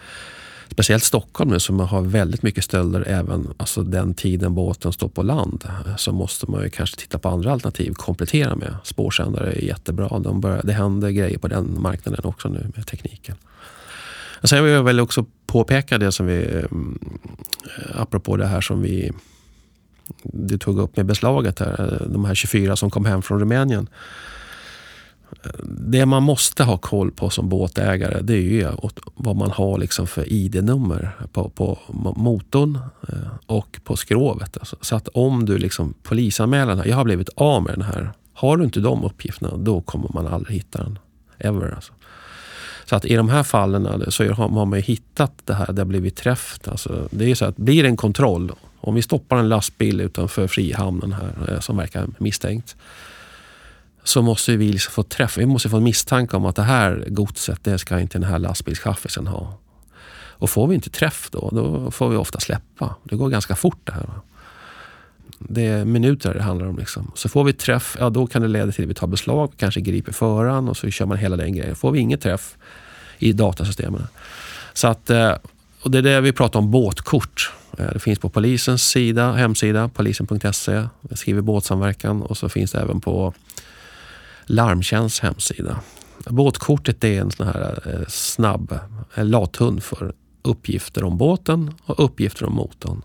[0.72, 5.24] speciellt Stockholm nu som har väldigt mycket stölder även alltså den tiden båten står på
[5.24, 5.64] land.
[5.98, 8.76] Så måste man ju kanske titta på andra alternativ, komplettera med.
[8.84, 10.20] Spårsändare är jättebra.
[10.20, 13.36] De börjar, det händer grejer på den marknaden också nu med tekniken.
[14.44, 16.66] Sen vill jag väl också påpeka det som vi, eh,
[18.02, 19.12] apropå det här som vi
[20.24, 23.88] du tog upp med beslaget här, de här 24 som kom hem från Rumänien
[25.64, 28.68] det man måste ha koll på som båtägare det är ju
[29.16, 31.80] vad man har liksom för ID-nummer på, på
[32.16, 34.58] motorn eh, och på skrovet.
[34.58, 37.82] Alltså, så att om du liksom polisanmäler den här, jag har blivit av med den
[37.82, 38.12] här.
[38.34, 41.00] Har du inte de uppgifterna då kommer man aldrig hitta den.
[41.38, 41.94] Ever alltså.
[42.86, 45.86] Så att i de här fallen eh, så har man hittat det här, det har
[45.86, 46.60] blivit träff.
[46.66, 50.48] Alltså, det är så att blir det en kontroll, om vi stoppar en lastbil utanför
[50.48, 52.76] Frihamnen här eh, som verkar misstänkt
[54.08, 57.06] så måste vi liksom få träffa, vi måste få en misstanke om att det här
[57.08, 59.58] godset, det ska inte den här lastbilschaffisen ha.
[60.38, 62.96] Och får vi inte träff då, då får vi ofta släppa.
[63.04, 64.10] Det går ganska fort det här.
[65.40, 66.78] Det är minuter det handlar om.
[66.78, 67.12] Liksom.
[67.16, 69.82] Så får vi träff, ja då kan det leda till att vi tar beslag, kanske
[69.82, 71.76] griper föraren och så kör man hela den grejen.
[71.76, 72.58] Får vi inget träff
[73.18, 74.08] i datasystemen.
[74.74, 75.34] Så att, eh,
[75.82, 77.52] och det är det vi pratar om båtkort.
[77.78, 80.88] Eh, det finns på polisens sida, hemsida, polisen.se.
[81.02, 83.34] Vi skriver båtsamverkan och så finns det även på
[84.46, 85.80] Larmtjänsts hemsida.
[86.30, 88.80] Båtkortet är en sån här eh, snabb
[89.16, 93.02] lathund för uppgifter om båten och uppgifter om motorn.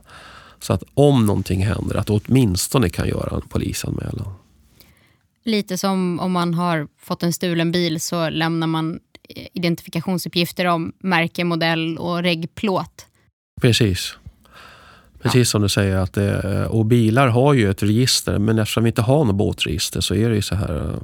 [0.61, 4.33] Så att om någonting händer, att åtminstone kan göra en polisanmälan.
[5.45, 10.93] Lite som om man har fått en stulen bil så lämnar man eh, identifikationsuppgifter om
[10.99, 13.07] märke, modell och reggplåt.
[13.61, 14.17] Precis.
[15.23, 15.97] Precis som du säger.
[15.97, 20.01] Att det, och bilar har ju ett register men eftersom vi inte har något båtregister
[20.01, 21.01] så är det ju så här mm,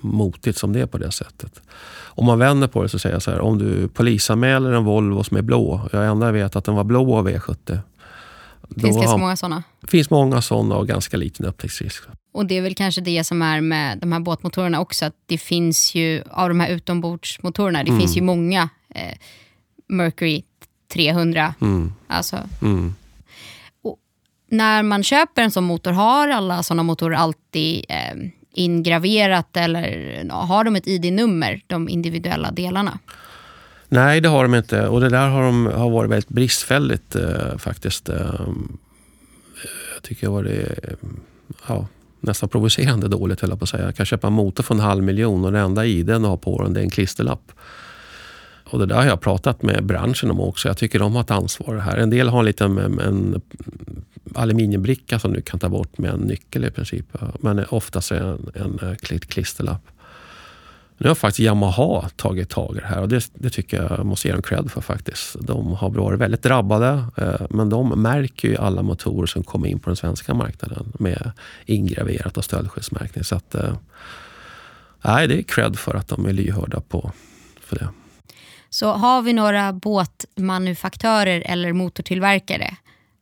[0.00, 1.60] motigt som det är på det sättet.
[2.04, 3.40] Om man vänder på det så säger jag så här.
[3.40, 5.88] Om du polisanmäler en Volvo som är blå.
[5.92, 7.78] Jag enda vet att den var blå av V70.
[8.80, 9.62] Finns det så många sådana?
[9.80, 12.02] Det finns många sådana och ganska liten upptäcktsrisk.
[12.32, 15.04] Och det är väl kanske det som är med de här båtmotorerna också.
[15.04, 18.00] Att det finns ju, av de här utombordsmotorerna, det mm.
[18.00, 19.14] finns ju många eh,
[19.88, 20.42] Mercury
[20.92, 21.54] 300.
[21.60, 21.92] Mm.
[22.08, 22.94] Alltså, mm
[24.48, 30.64] när man köper en sån motor, har alla såna motorer alltid eh, ingraverat eller har
[30.64, 32.98] de ett ID-nummer, de individuella delarna?
[33.88, 34.88] Nej, det har de inte.
[34.88, 38.08] Och det där har, de, har varit väldigt bristfälligt eh, faktiskt.
[38.08, 38.16] Eh,
[39.94, 40.94] jag tycker det har varit eh,
[41.68, 41.86] ja,
[42.20, 43.84] nästan provocerande dåligt, höll jag på att säga.
[43.84, 46.36] Jag kan köpa en motor för en halv miljon och det enda ID den har
[46.36, 47.52] på den det är en klisterlapp.
[48.70, 50.68] Och det där har jag pratat med branschen om också.
[50.68, 51.96] Jag tycker de har ett ansvar här.
[51.96, 53.40] En del har en liten en
[54.34, 57.06] aluminiumbricka som du kan ta bort med en nyckel i princip.
[57.40, 59.82] Men oftast är det en, en eh, klisterlapp.
[61.00, 64.28] Nu har faktiskt Yamaha tagit tag i det här och det, det tycker jag måste
[64.28, 65.36] ge dem cred för faktiskt.
[65.40, 69.78] De har varit väldigt drabbade eh, men de märker ju alla motorer som kommer in
[69.78, 71.32] på den svenska marknaden med
[71.66, 73.24] ingraverat och stöldskyddsmärkning.
[73.24, 73.76] Så att, eh,
[75.02, 77.12] nej, det är cred för att de är lyhörda på
[77.60, 77.88] för det.
[78.70, 82.76] Så har vi några båtmanufaktörer eller motortillverkare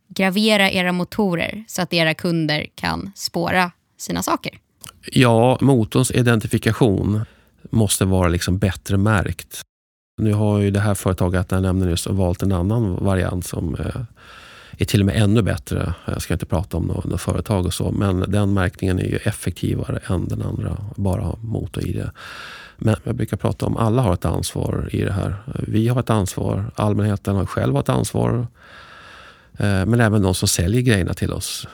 [0.08, 4.58] gravera era motorer så att era kunder kan spåra sina saker?
[5.12, 7.24] Ja, motorns identifikation
[7.70, 9.62] måste vara liksom bättre märkt.
[10.22, 14.02] Nu har ju det här företaget jag nämnde nyss valt en annan variant som eh,
[14.78, 15.94] är till och med ännu bättre.
[16.04, 19.98] Jag ska inte prata om något företag och så, men den märkningen är ju effektivare
[20.06, 22.12] än den andra, bara motor i det.
[22.76, 25.34] Men jag brukar prata om alla har ett ansvar i det här.
[25.68, 28.46] Vi har ett ansvar, allmänheten har själv ett ansvar.
[29.58, 31.66] Eh, men även de som säljer grejerna till oss.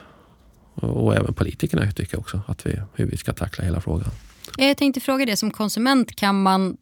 [0.75, 4.09] Och även politikerna tycker också att vi, hur vi ska tackla hela frågan.
[4.57, 6.77] Jag tänkte fråga det, som konsument kan man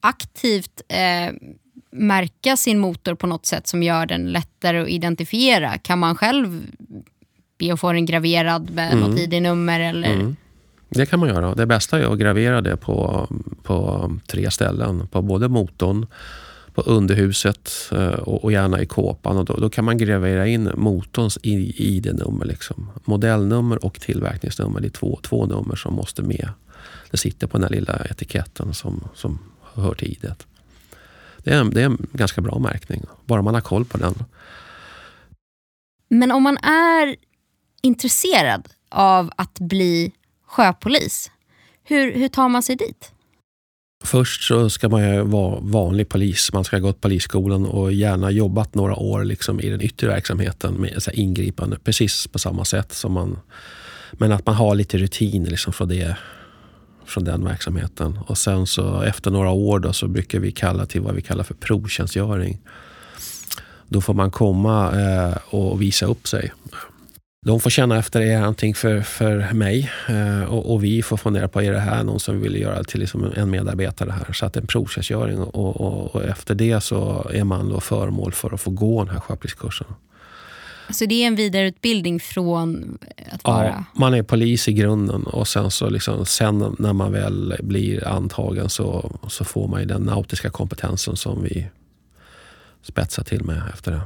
[0.00, 1.34] aktivt eh,
[1.90, 5.78] märka sin motor på något sätt som gör den lättare att identifiera?
[5.78, 6.66] Kan man själv
[7.58, 9.10] be att få den graverad med mm.
[9.10, 9.80] något ID-nummer?
[9.80, 10.14] Eller?
[10.14, 10.36] Mm.
[10.94, 11.54] Det kan man göra.
[11.54, 13.28] Det bästa är att gravera det på,
[13.62, 15.08] på tre ställen.
[15.08, 16.06] På både motorn,
[16.74, 19.36] på underhuset eh, och, och, gärna i kåpan.
[19.36, 22.44] Och då, då kan man gravera in motorns ID-nummer.
[22.44, 22.90] Liksom.
[23.04, 24.80] Modellnummer och tillverkningsnummer.
[24.80, 26.48] Det är två, två nummer som måste med.
[27.10, 29.38] Det sitter på den här lilla etiketten som, som
[29.74, 30.34] hör till ID.
[31.38, 34.14] Det är, det är en ganska bra märkning, bara man har koll på den.
[36.08, 37.16] Men om man är
[37.82, 40.12] intresserad av att bli
[40.54, 41.30] sjöpolis,
[41.84, 43.12] hur, hur tar man sig dit?
[44.04, 46.52] Först så ska man ju vara vanlig polis.
[46.52, 50.74] Man ska ha gått polisskolan och gärna jobbat några år liksom i den yttre verksamheten
[50.74, 51.78] med så ingripande.
[51.84, 53.38] Precis på samma sätt som man...
[54.12, 56.16] Men att man har lite rutin liksom från, det,
[57.04, 58.18] från den verksamheten.
[58.26, 61.44] Och sen så efter några år då så brukar vi kalla till vad vi kallar
[61.44, 62.60] för provtjänstgöring.
[63.88, 66.52] Då får man komma eh, och visa upp sig
[67.44, 69.90] de får känna efter, är någonting för, för mig?
[70.08, 73.00] Eh, och, och, vi får fundera på, är det här någon som vill göra till
[73.00, 74.32] liksom en medarbetare här?
[74.32, 78.54] Så att en provtjänstgöring och, och, och, efter det så är man då föremål för
[78.54, 79.86] att få gå den här sjöpoliskursen.
[80.90, 82.98] Så det är en vidareutbildning från
[83.32, 83.66] att vara...
[83.66, 88.08] Ja, man är polis i grunden och sen, så liksom, sen när man väl blir
[88.08, 91.66] antagen så, så får man den nautiska kompetensen som vi
[92.82, 94.00] spetsar till med efter det.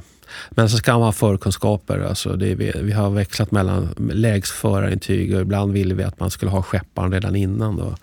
[0.49, 1.99] Men så ska man ha förkunskaper.
[1.99, 6.51] Alltså det, vi, vi har växlat mellan lägsförarintyg och ibland ville vi att man skulle
[6.51, 7.75] ha skepparen redan innan.
[7.75, 7.95] Då.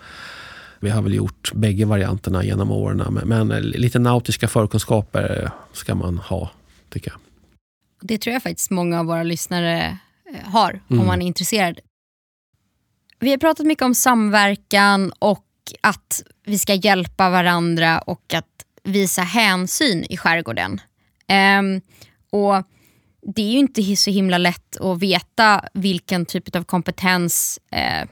[0.81, 3.21] Vi har väl gjort bägge varianterna genom åren.
[3.25, 6.51] Men, men lite nautiska förkunskaper ska man ha,
[6.91, 7.21] tycker jag.
[8.01, 9.99] Det tror jag faktiskt många av våra lyssnare
[10.35, 11.01] eh, har, mm.
[11.01, 11.81] om man är intresserad.
[13.19, 15.45] Vi har pratat mycket om samverkan och
[15.81, 20.81] att vi ska hjälpa varandra och att visa hänsyn i skärgården.
[21.59, 21.81] Um,
[22.31, 22.63] och
[23.35, 28.09] Det är ju inte så himla lätt att veta vilken typ av kompetens eh,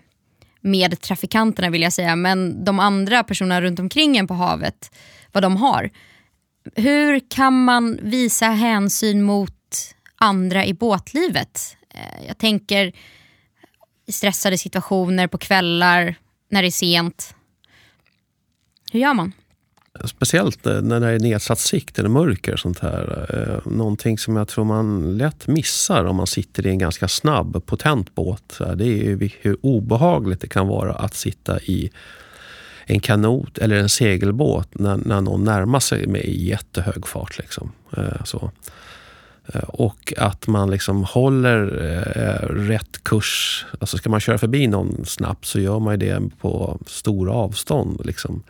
[0.61, 4.91] med trafikanterna vill jag säga, men de andra personerna runt omkring en på havet,
[5.33, 5.91] vad de har.
[6.75, 11.77] Hur kan man visa hänsyn mot andra i båtlivet?
[11.91, 12.93] Eh, jag tänker
[14.07, 16.15] i stressade situationer på kvällar,
[16.51, 17.35] när det är sent.
[18.93, 19.33] Hur gör man?
[20.05, 22.53] Speciellt eh, när det är nedsatt sikt eller mörker.
[22.53, 23.27] Och sånt här.
[23.31, 27.67] Eh, någonting som jag tror man lätt missar om man sitter i en ganska snabb,
[27.67, 28.61] potent båt.
[28.77, 31.91] Det är hur obehagligt det kan vara att sitta i
[32.87, 37.39] en kanot eller en segelbåt när, när någon närmar sig med jättehög fart.
[37.39, 37.73] Liksom.
[37.97, 38.51] Eh, så.
[39.67, 41.67] Och att man liksom håller
[42.49, 43.67] rätt kurs.
[43.81, 48.01] Alltså ska man köra förbi någon snabbt så gör man det på stora avstånd.
[48.05, 48.43] Liksom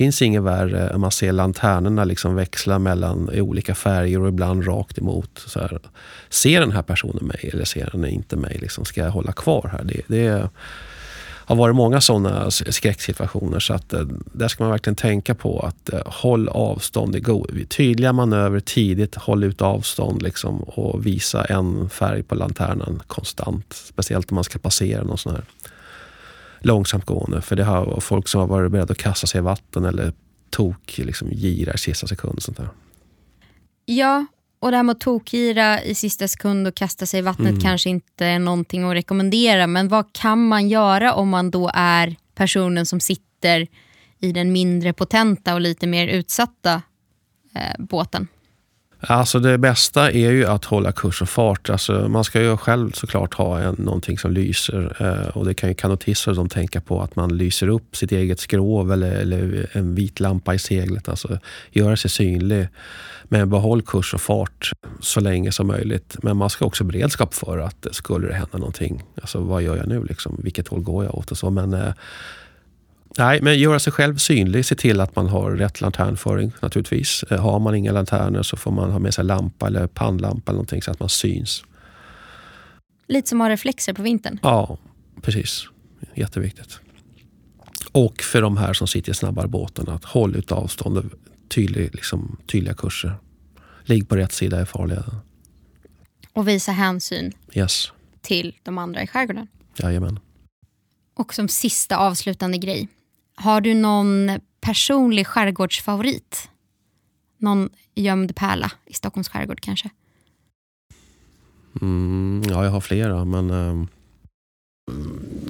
[0.00, 4.98] finns inget värre än man ser lanternorna liksom växla mellan olika färger och ibland rakt
[4.98, 5.30] emot.
[5.46, 5.78] Så här,
[6.28, 8.58] ser den här personen mig eller ser den inte mig?
[8.60, 9.84] Liksom, ska jag hålla kvar här?
[9.84, 10.48] Det, det
[11.50, 13.60] har varit många sådana skräcksituationer.
[13.60, 14.00] Så att, eh,
[14.32, 17.12] där ska man verkligen tänka på att eh, håll avstånd.
[17.12, 17.50] Det går.
[17.68, 23.74] Tydliga manöver tidigt, håll ut avstånd liksom, och visa en färg på lanternan konstant.
[23.74, 25.44] Speciellt om man ska passera någon sån här
[26.60, 27.42] långsamt gående.
[27.42, 30.12] För det har folk som har varit beredda att kasta sig i vatten eller
[30.50, 32.42] tok, liksom gira i sista sekund.
[32.42, 32.68] Sånt där.
[33.84, 34.26] Ja,
[34.60, 37.60] och det här med att tokgira i sista sekund och kasta sig i vattnet mm.
[37.60, 39.66] kanske inte är någonting att rekommendera.
[39.66, 43.66] Men vad kan man göra om man då är personen som sitter
[44.18, 46.82] i den mindre potenta och lite mer utsatta
[47.54, 48.28] eh, båten?
[49.00, 51.70] Alltså det bästa är ju att hålla kurs och fart.
[51.70, 54.96] Alltså man ska ju själv såklart ha en, någonting som lyser.
[54.98, 58.40] Eh, och det kan ju kanotister de tänka på att man lyser upp sitt eget
[58.40, 61.08] skrov eller, eller en vit lampa i seglet.
[61.08, 61.38] Alltså
[61.70, 62.68] göra sig synlig.
[63.24, 66.16] Men behåll kurs och fart så länge som möjligt.
[66.22, 69.02] Men man ska också ha beredskap för att eh, skulle det hända någonting.
[69.20, 70.04] Alltså vad gör jag nu?
[70.04, 70.40] Liksom?
[70.44, 71.30] Vilket håll går jag åt?
[71.30, 71.50] Och så.
[71.50, 71.92] Men eh,
[73.18, 74.66] Nej, men göra sig själv synlig.
[74.66, 77.22] Se till att man har rätt lanternföring naturligtvis.
[77.22, 80.56] Eh, har man inga lanterner så får man ha med sig lampa eller pannlampa eller
[80.56, 81.64] någonting så att man syns.
[83.06, 84.38] Lite som att ha reflexer på vintern?
[84.42, 84.78] Ja,
[85.22, 85.64] precis.
[86.14, 86.80] Jätteviktigt.
[87.92, 91.04] Och för de här som sitter i snabbare båten, att håll ut avstånd och
[91.48, 93.14] tydlig, liksom, tydliga kurser.
[93.84, 95.14] Ligg på rätt sida i farleden.
[96.32, 97.92] Och visa hänsyn yes.
[98.20, 99.46] till de andra i skärgården?
[99.76, 100.18] Jajamän.
[101.14, 102.88] Och som sista avslutande grej.
[103.40, 104.30] Har du någon
[104.60, 106.48] personlig skärgårdsfavorit?
[107.38, 109.90] Någon gömd pärla i Stockholms skärgård kanske?
[111.80, 113.86] Mm, ja, jag har flera, men uh,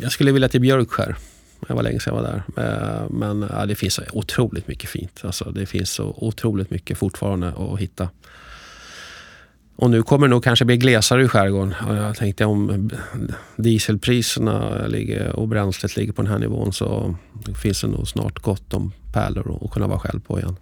[0.01, 1.17] jag skulle vilja till Björkskär.
[1.69, 2.43] Det var länge sedan jag var där.
[2.57, 5.21] Eh, men uh, det finns otroligt mycket fint.
[5.25, 8.09] Alltså, det finns så otroligt mycket fortfarande att hitta.
[9.81, 11.75] Och nu kommer det nog kanske bli glesare i skärgården.
[11.89, 12.91] Jag tänkte om
[13.57, 17.15] dieselpriserna ligger, och bränslet ligger på den här nivån så
[17.63, 20.57] finns det nog snart gott om pärlor att kunna vara själv på igen.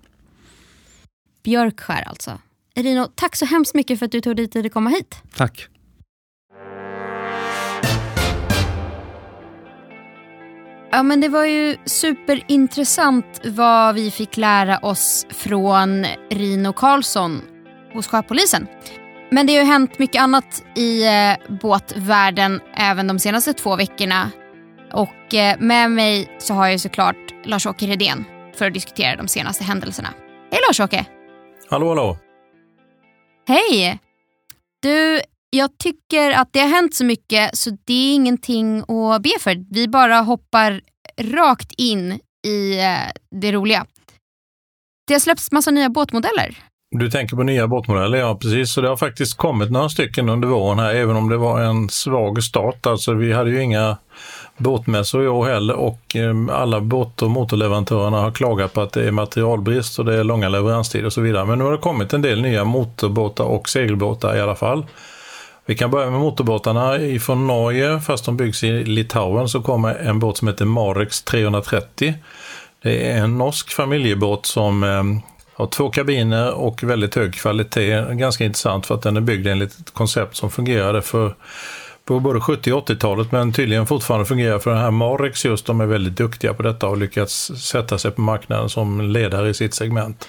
[1.43, 2.39] Björkskär alltså.
[2.75, 5.23] Rino, tack så hemskt mycket för att du tog dig tid att komma hit.
[5.37, 5.69] Tack.
[10.91, 17.41] Ja, men det var ju superintressant vad vi fick lära oss från Rino Karlsson
[17.93, 18.67] hos Sjöpolisen.
[19.31, 24.31] Men det har ju hänt mycket annat i eh, båtvärlden även de senaste två veckorna.
[24.93, 28.25] Och eh, med mig så har jag såklart Lars-Åke Redén
[28.55, 30.09] för att diskutera de senaste händelserna.
[30.51, 31.07] Hej Lars-Åke!
[31.71, 32.19] Hallå hallå!
[33.49, 33.99] Hej!
[34.83, 35.21] Du,
[35.51, 39.75] jag tycker att det har hänt så mycket så det är ingenting att be för.
[39.75, 40.81] Vi bara hoppar
[41.21, 43.11] rakt in i eh,
[43.41, 43.87] det roliga.
[45.07, 46.59] Det har släppts massa nya båtmodeller.
[46.91, 48.73] Du tänker på nya båtmodeller, ja precis.
[48.73, 51.89] Så det har faktiskt kommit några stycken under våren här, även om det var en
[51.89, 52.87] svag start.
[52.87, 53.97] Alltså vi hade ju inga
[54.57, 59.09] båtmässor i år heller och ehm, alla båt och motorleverantörerna har klagat på att det
[59.09, 61.47] är materialbrist och det är långa leveranstider och så vidare.
[61.47, 64.87] Men nu har det kommit en del nya motorbåtar och segelbåtar i alla fall.
[65.67, 70.19] Vi kan börja med motorbåtarna ifrån Norge, fast de byggs i Litauen, så kommer en
[70.19, 72.15] båt som heter Marex 330.
[72.83, 75.03] Det är en norsk familjebåt som eh,
[75.59, 78.15] har två kabiner och väldigt hög kvalitet.
[78.15, 81.35] Ganska intressant för att den är byggd enligt ett koncept som fungerade för
[82.05, 85.67] på både 70 och 80-talet men tydligen fortfarande fungerar för den här Marex just.
[85.67, 89.55] De är väldigt duktiga på detta och lyckats sätta sig på marknaden som ledare i
[89.55, 90.29] sitt segment.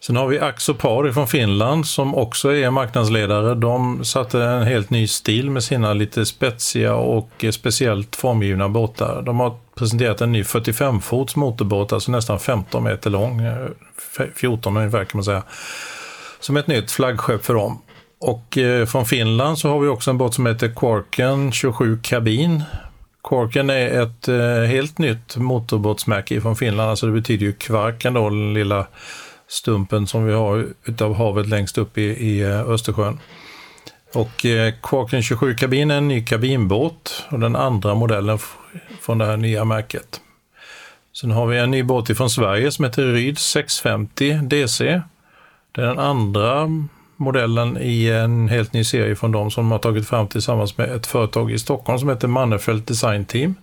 [0.00, 3.54] Sen har vi Axopar från Finland som också är marknadsledare.
[3.54, 9.22] De satte en helt ny stil med sina lite spetsiga och eh, speciellt formgivna båtar.
[9.22, 13.66] De har presenterat en ny 45-fots motorbåt, alltså nästan 15 meter lång, eh,
[14.34, 15.42] 14 ungefär kan man säga,
[16.40, 17.82] som ett nytt flaggskepp för dem.
[18.20, 22.62] Och eh, från Finland så har vi också en båt som heter Quarken 27 kabin.
[23.28, 24.26] Quarken är ett
[24.70, 28.86] helt nytt motorbåtsmärke från Finland, alltså det betyder ju Kvarken då, den lilla
[29.48, 33.18] stumpen som vi har utav havet längst upp i, i eh, Östersjön.
[34.14, 38.38] Och eh, Quarken 27 kabin är en ny kabinbåt och den andra modellen
[39.00, 40.20] från det här nya märket.
[41.20, 45.02] Sen har vi en ny båt från Sverige som heter Ryd 650 DC.
[45.72, 46.68] Det är den andra
[47.16, 50.90] modellen i en helt ny serie från dem som de har tagit fram tillsammans med
[50.90, 53.54] ett företag i Stockholm som heter Mannefelt Design Team.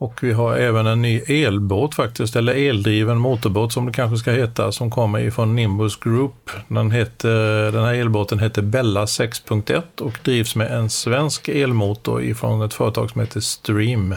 [0.00, 4.30] Och vi har även en ny elbåt faktiskt, eller eldriven motorbåt som det kanske ska
[4.30, 6.50] heta, som kommer ifrån Nimbus Group.
[6.68, 12.62] Den, heter, den här elbåten heter Bella 6.1 och drivs med en svensk elmotor ifrån
[12.62, 14.14] ett företag som heter Stream.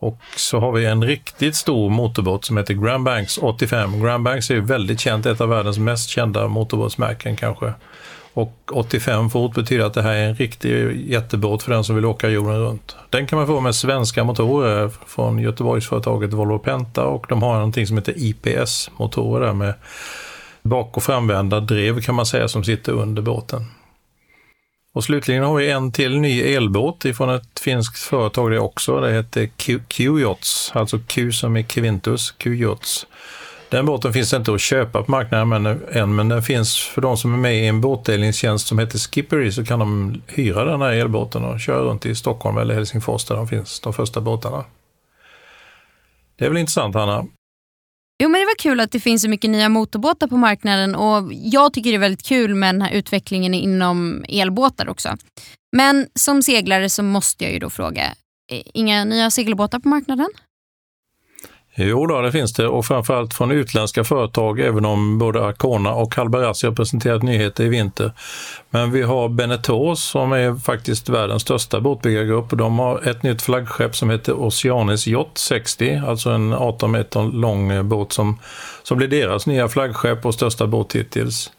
[0.00, 4.02] Och så har vi en riktigt stor motorbåt som heter Grand Banks 85.
[4.02, 7.72] Grand Banks är ju väldigt känt, ett av världens mest kända motorbåtsmärken kanske.
[8.34, 12.04] Och 85 fot betyder att det här är en riktig jättebåt för den som vill
[12.04, 12.96] åka jorden runt.
[13.10, 17.86] Den kan man få med svenska motorer från Göteborgsföretaget Volvo Penta och de har någonting
[17.86, 19.74] som heter IPS-motorer där med
[20.62, 23.64] bak och framvända drev kan man säga som sitter under båten.
[24.94, 29.00] Och slutligen har vi en till ny elbåt ifrån ett finskt företag det också.
[29.00, 29.46] Det heter
[29.88, 33.06] Q-Yachts, alltså Q som är Kvintus, Q-Yachts.
[33.74, 37.34] Den båten finns inte att köpa på marknaden än, men den finns för de som
[37.34, 41.44] är med i en båtdelningstjänst som heter Skippery så kan de hyra den här elbåten
[41.44, 44.64] och köra runt i Stockholm eller Helsingfors där de finns, de första båtarna.
[46.36, 47.26] Det är väl intressant, Hanna?
[48.22, 51.32] Jo men det var kul att det finns så mycket nya motorbåtar på marknaden och
[51.32, 55.16] jag tycker det är väldigt kul med den här utvecklingen inom elbåtar också.
[55.76, 58.02] Men som seglare så måste jag ju då fråga,
[58.52, 60.28] eh, inga nya segelbåtar på marknaden?
[61.76, 66.14] Jo då, det finns det och framförallt från utländska företag, även om både Arcona och
[66.14, 68.12] Halberazzi har presenterat nyheter i vinter.
[68.70, 73.42] Men vi har Benetos som är faktiskt världens största båtbyggargrupp och de har ett nytt
[73.42, 78.38] flaggskepp som heter Oceanis Yacht 60, alltså en 18 meter lång båt som,
[78.82, 81.50] som blir deras nya flaggskepp och största båt hittills.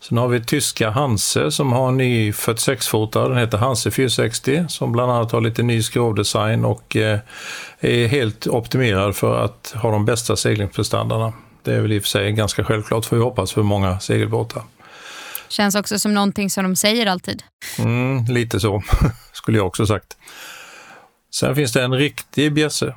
[0.00, 4.92] Sen har vi tyska Hanse som har en ny 46-fotare, den heter Hanse 460, som
[4.92, 7.18] bland annat har lite ny skrovdesign och eh,
[7.80, 11.32] är helt optimerad för att ha de bästa seglingsprestandarna.
[11.62, 14.62] Det är väl i och för sig ganska självklart får vi hoppas för många segelbåtar.
[15.48, 17.42] Känns också som någonting som de säger alltid.
[17.78, 18.82] Mm, lite så,
[19.32, 20.16] skulle jag också sagt.
[21.34, 22.94] Sen finns det en riktig bjässe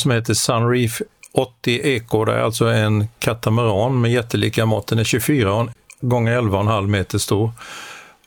[0.00, 1.02] som heter Sunreef
[1.32, 2.24] 80 Eco.
[2.24, 4.86] Det är alltså en katamaran med jättelika mått.
[4.86, 5.52] Den är 24
[6.02, 7.50] gånger 11,5 meter stor.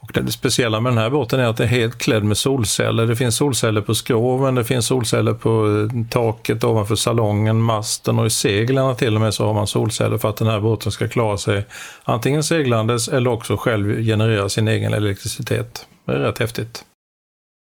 [0.05, 3.07] Och det speciella med den här båten är att den är helt klädd med solceller.
[3.07, 8.26] Det finns solceller på skroven, det finns solceller på eh, taket ovanför salongen, masten och
[8.26, 11.07] i seglarna till och med så har man solceller för att den här båten ska
[11.07, 11.65] klara sig
[12.03, 15.88] antingen seglandes eller också själv generera sin egen elektricitet.
[16.05, 16.86] Det är rätt häftigt.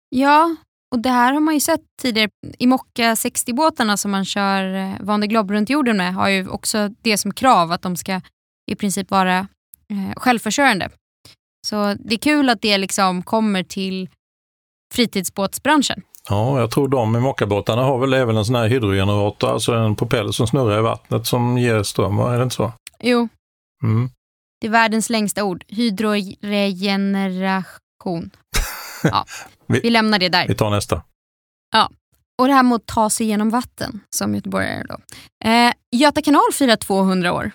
[0.08, 0.56] Ja,
[0.94, 2.30] Och Det här har man ju sett tidigare.
[2.58, 6.48] I Mocka 60-båtarna som man kör eh, Van de Globe runt jorden med har ju
[6.48, 8.20] också det som krav att de ska
[8.70, 9.46] i princip vara
[10.16, 10.90] självförsörjande.
[11.66, 14.08] Så det är kul att det liksom kommer till
[14.94, 16.02] fritidsbåtsbranschen.
[16.28, 19.96] Ja, jag tror de i mockabåtarna har väl även en sån här hydrogenerator, alltså en
[19.96, 22.72] propeller som snurrar i vattnet som ger ström, är det inte så?
[23.00, 23.28] Jo.
[23.82, 24.10] Mm.
[24.60, 25.64] Det är världens längsta ord.
[25.68, 28.30] Hydroregeneration.
[29.02, 29.24] Ja,
[29.66, 30.48] vi, vi lämnar det där.
[30.48, 31.02] Vi tar nästa.
[31.72, 31.90] Ja.
[32.38, 34.84] Och det här med att ta sig genom vatten som göteborgare.
[34.88, 34.98] Då.
[35.48, 37.50] Eh, Göta kanal firar 200 år.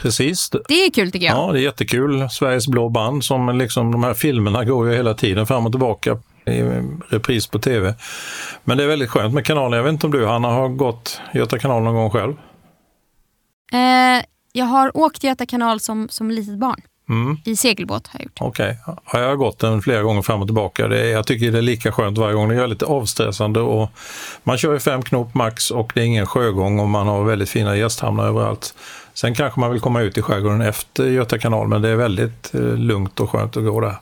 [0.00, 0.50] Precis.
[0.50, 1.36] Det är kul tycker jag.
[1.36, 2.28] Ja, det är jättekul.
[2.30, 6.18] Sveriges blå band, som liksom de här filmerna går ju hela tiden fram och tillbaka
[6.46, 6.62] i
[7.08, 7.94] repris på tv.
[8.64, 9.76] Men det är väldigt skönt med kanalen.
[9.76, 12.34] Jag vet inte om du, Hanna, har gått Göta kanal någon gång själv?
[13.72, 16.80] Eh, jag har åkt Göta kanal som, som litet barn.
[17.08, 17.36] Mm.
[17.44, 18.38] I segelbåt har jag gjort.
[18.40, 18.94] Okej, okay.
[19.12, 20.88] ja, jag har gått den flera gånger fram och tillbaka.
[20.88, 22.48] Det jag tycker det är lika skönt varje gång.
[22.48, 23.90] Det är väldigt avstressande och
[24.42, 27.48] man kör i fem knop max och det är ingen sjögång och man har väldigt
[27.48, 28.74] fina gästhamnar överallt.
[29.14, 32.54] Sen kanske man vill komma ut i skärgården efter Göta kanal, men det är väldigt
[32.54, 33.96] eh, lugnt och skönt att gå där.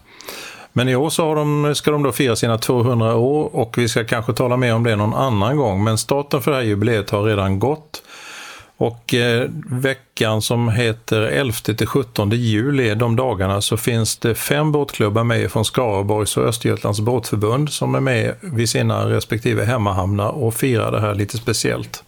[0.73, 3.89] Men i år så har de, ska de då fira sina 200 år och vi
[3.89, 5.85] ska kanske tala mer om det någon annan gång.
[5.85, 8.03] Men starten för det här jubileet har redan gått.
[8.77, 14.73] Och eh, veckan som heter 11 till 17 juli, de dagarna, så finns det fem
[14.73, 20.55] båtklubbar med från Skaraborgs och Östergötlands båtförbund som är med vid sina respektive hemmahamnar och
[20.55, 22.05] firar det här lite speciellt.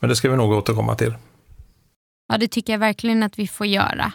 [0.00, 1.14] Men det ska vi nog återkomma till.
[2.28, 4.12] Ja, det tycker jag verkligen att vi får göra.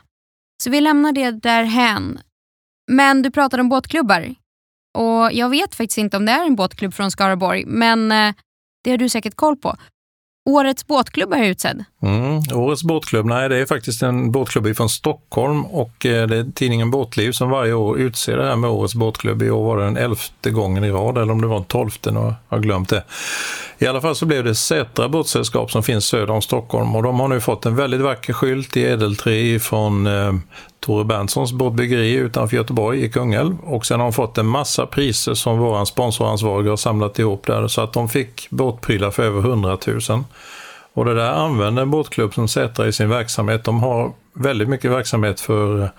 [0.64, 2.20] Så vi lämnar det därhän.
[2.92, 4.36] Men du pratade om båtklubbar.
[4.98, 8.34] Och Jag vet faktiskt inte om det är en båtklubb från Skaraborg, men eh,
[8.84, 9.78] det har du säkert koll på.
[10.52, 11.84] Årets båtklubb är utsedd.
[12.02, 16.52] Mm, årets båtklubb, nej det är faktiskt en båtklubb från Stockholm och eh, det är
[16.56, 19.42] tidningen Båtliv som varje år utser det här med årets båtklubb.
[19.42, 22.12] I år var det den elfte gången i rad, eller om det var den tolfte,
[22.12, 23.04] nu har jag glömt det.
[23.78, 27.20] I alla fall så blev det Sätra båtsällskap som finns söder om Stockholm och de
[27.20, 30.34] har nu fått en väldigt vacker skylt i ädelträ från eh,
[30.86, 33.60] Tore Berntsons båtbyggeri utanför Göteborg i Kungälv.
[33.64, 37.68] Och sen har de fått en massa priser som vår sponsoransvarig har samlat ihop där
[37.68, 40.24] så att de fick båtprylar för över 100 000.
[40.94, 43.64] Och det där använder en båtklubb som Sätra i sin verksamhet.
[43.64, 45.92] De har väldigt mycket verksamhet för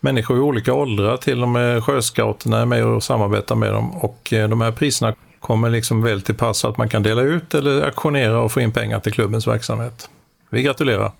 [0.00, 3.96] människor i olika åldrar, till och med sjöscouterna är med och samarbetar med dem.
[3.96, 7.22] Och eh, de här priserna kommer liksom väl till pass så att man kan dela
[7.22, 10.10] ut eller aktionera och få in pengar till klubbens verksamhet.
[10.50, 11.12] Vi gratulerar!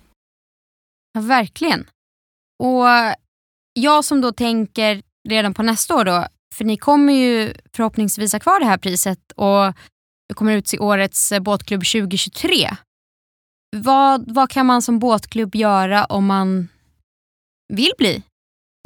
[1.13, 1.85] Ja, verkligen.
[2.59, 2.85] Och
[3.73, 8.39] jag som då tänker redan på nästa år då, för ni kommer ju förhoppningsvis ha
[8.39, 9.73] kvar det här priset och
[10.35, 12.69] kommer ut i årets eh, båtklubb 2023.
[13.75, 16.67] Vad, vad kan man som båtklubb göra om man
[17.73, 18.23] vill bli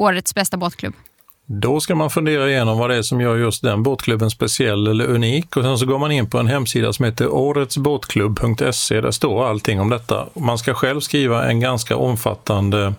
[0.01, 0.93] årets bästa båtklubb?
[1.45, 5.05] Då ska man fundera igenom vad det är som gör just den båtklubben speciell eller
[5.05, 9.01] unik och sen så går man in på en hemsida som heter åretsbåtklubb.se.
[9.01, 10.27] Där står allting om detta.
[10.33, 12.93] Man ska själv skriva en ganska omfattande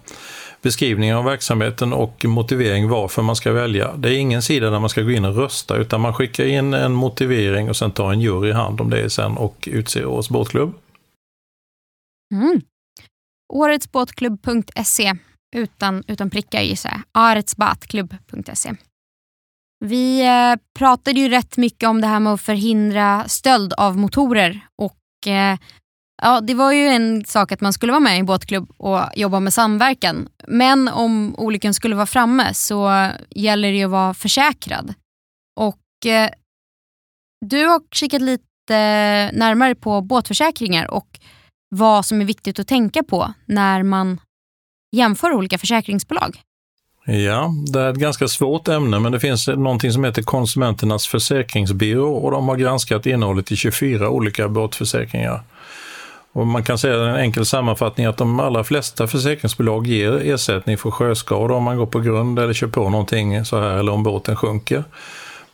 [0.65, 3.97] beskrivning av verksamheten och motivering varför man ska välja.
[3.97, 6.75] Det är ingen sida där man ska gå in och rösta utan man skickar in
[6.75, 10.75] en motivering och sen tar en jury hand om det sen och utser årets båtklubb.
[12.35, 12.61] Mm.
[13.53, 15.15] Åretsbåtklubb.se
[15.57, 17.03] utan, utan prickar gissar jag.
[17.13, 18.75] Aretsbatklubb.se.
[19.85, 24.61] Vi eh, pratade ju rätt mycket om det här med att förhindra stöld av motorer
[24.83, 25.59] och eh,
[26.25, 29.01] ja, det var ju en sak att man skulle vara med i en båtklubb och
[29.17, 30.29] jobba med samverkan.
[30.49, 34.95] Men om olyckan skulle vara framme så gäller det ju att vara försäkrad.
[35.61, 36.31] Och eh,
[37.47, 38.45] du har kikat lite
[39.33, 41.19] närmare på båtförsäkringar och
[41.69, 44.21] vad som är viktigt att tänka på när man
[44.97, 46.41] jämför olika försäkringsbolag?
[47.07, 52.15] Ja, det är ett ganska svårt ämne, men det finns någonting som heter Konsumenternas försäkringsbyrå
[52.15, 55.43] och de har granskat innehållet i 24 olika båtförsäkringar.
[56.35, 60.91] Och man kan säga en enkel sammanfattning att de allra flesta försäkringsbolag ger ersättning för
[60.91, 64.37] sjöskador om man går på grund eller kör på någonting så här eller om båten
[64.37, 64.85] sjunker.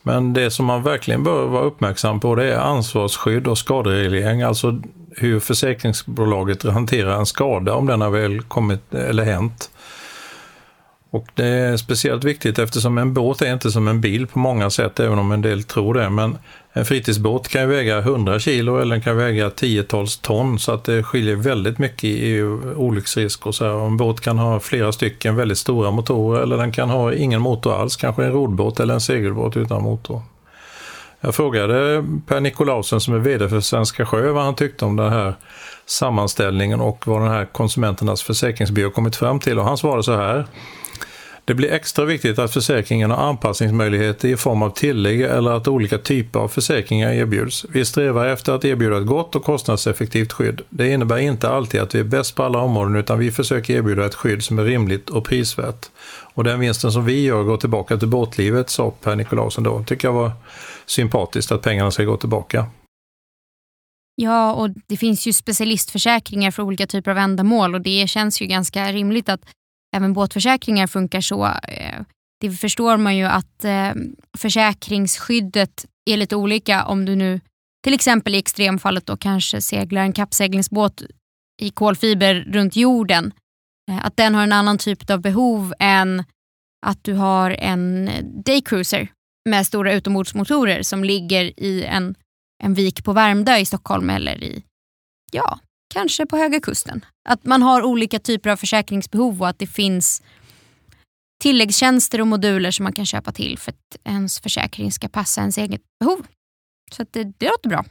[0.03, 4.83] Men det som man verkligen bör vara uppmärksam på det är ansvarsskydd och skadereglering, alltså
[5.17, 9.71] hur försäkringsbolaget hanterar en skada om den har väl kommit eller hänt.
[11.13, 14.71] Och det är speciellt viktigt eftersom en båt är inte som en bil på många
[14.71, 16.11] sätt, även om en del tror det.
[16.11, 16.39] Men
[16.73, 21.03] en fritidsbåt kan väga 100 kilo eller den kan väga tiotals ton, så att det
[21.03, 22.43] skiljer väldigt mycket i
[22.77, 23.47] olycksrisk.
[23.47, 23.87] Och så här.
[23.87, 27.81] En båt kan ha flera stycken väldigt stora motorer eller den kan ha ingen motor
[27.81, 30.23] alls, kanske en rodbåt eller en segelbåt utan motor.
[31.21, 35.13] Jag frågade Per Nikolausen som är VD för Svenska Sjö vad han tyckte om den
[35.13, 35.35] här
[35.87, 40.47] sammanställningen och vad den här Konsumenternas försäkringsbyrå kommit fram till och han svarade så här.
[41.51, 45.99] Det blir extra viktigt att försäkringen har anpassningsmöjligheter i form av tillägg eller att olika
[45.99, 47.67] typer av försäkringar erbjuds.
[47.69, 50.61] Vi strävar efter att erbjuda ett gott och kostnadseffektivt skydd.
[50.69, 54.07] Det innebär inte alltid att vi är bäst på alla områden utan vi försöker erbjuda
[54.07, 55.87] ett skydd som är rimligt och prisvärt.
[56.35, 59.85] Och den vinsten som vi gör går tillbaka till båtlivet, sa Per Nikolausson då.
[59.85, 60.33] Tycker jag var
[60.87, 62.67] sympatiskt att pengarna ska gå tillbaka.
[64.15, 68.47] Ja, och det finns ju specialistförsäkringar för olika typer av ändamål och det känns ju
[68.47, 69.41] ganska rimligt att
[69.97, 71.47] även båtförsäkringar funkar så.
[71.47, 72.01] Eh,
[72.41, 73.93] det förstår man ju att eh,
[74.39, 77.41] försäkringsskyddet är lite olika om du nu
[77.85, 81.03] till exempel i extremfallet då kanske seglar en kappseglingsbåt
[81.63, 83.33] i kolfiber runt jorden.
[83.91, 86.25] Eh, att den har en annan typ av behov än
[86.87, 88.11] att du har en
[88.45, 89.09] daycruiser
[89.49, 92.15] med stora utombordsmotorer som ligger i en,
[92.63, 94.65] en vik på Värmdö i Stockholm eller i,
[95.33, 95.59] ja,
[95.91, 97.05] kanske på Höga Kusten.
[97.29, 100.23] Att man har olika typer av försäkringsbehov och att det finns
[101.41, 105.59] tilläggstjänster och moduler som man kan köpa till för att ens försäkring ska passa ens
[105.59, 106.27] eget behov.
[106.93, 107.85] Så det, det låter bra.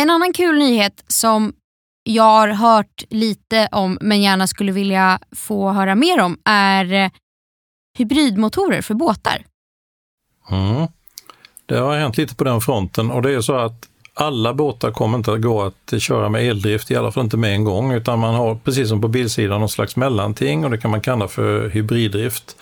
[0.00, 1.52] En annan kul nyhet som
[2.02, 7.10] jag har hört lite om men gärna skulle vilja få höra mer om är eh,
[7.98, 9.44] hybridmotorer för båtar.
[10.50, 10.88] Mm.
[11.66, 15.18] Det har hänt lite på den fronten och det är så att alla båtar kommer
[15.18, 18.18] inte att gå att köra med eldrift, i alla fall inte med en gång, utan
[18.18, 21.68] man har precis som på bilsidan någon slags mellanting och det kan man kalla för
[21.68, 22.56] hybriddrift.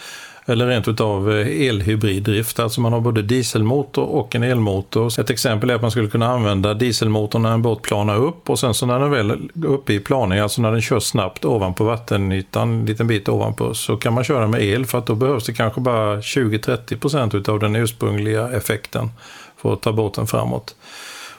[0.46, 5.20] Eller rent utav eh, elhybriddrift, alltså man har både dieselmotor och en elmotor.
[5.20, 8.58] Ett exempel är att man skulle kunna använda dieselmotorn när en båt planar upp och
[8.58, 11.84] sen så när den väl är uppe i planing, alltså när den kör snabbt ovanpå
[11.84, 15.46] vattenytan, en liten bit ovanpå, så kan man köra med el för att då behövs
[15.46, 19.10] det kanske bara 20-30% utav den ursprungliga effekten
[19.56, 20.74] för att ta båten framåt.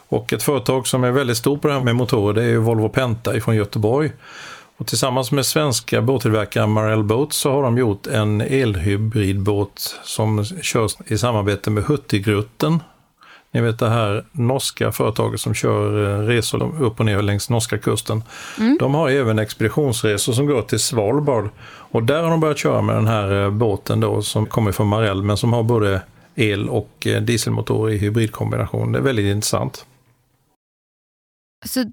[0.09, 2.89] Och ett företag som är väldigt stort på det här med motorer det är Volvo
[2.89, 4.11] Penta från Göteborg.
[4.77, 10.97] Och tillsammans med svenska båttillverkaren Marel Boats så har de gjort en elhybridbåt som körs
[11.07, 12.79] i samarbete med Hurtigruten.
[13.51, 17.77] Ni vet det här norska företaget som kör eh, resor upp och ner längs norska
[17.77, 18.23] kusten.
[18.59, 18.77] Mm.
[18.79, 21.49] De har även expeditionsresor som går till Svalbard.
[21.65, 24.87] Och där har de börjat köra med den här eh, båten då som kommer från
[24.87, 26.01] Marel men som har både
[26.35, 28.91] el och eh, dieselmotor i hybridkombination.
[28.91, 29.85] Det är väldigt intressant.
[31.65, 31.85] Så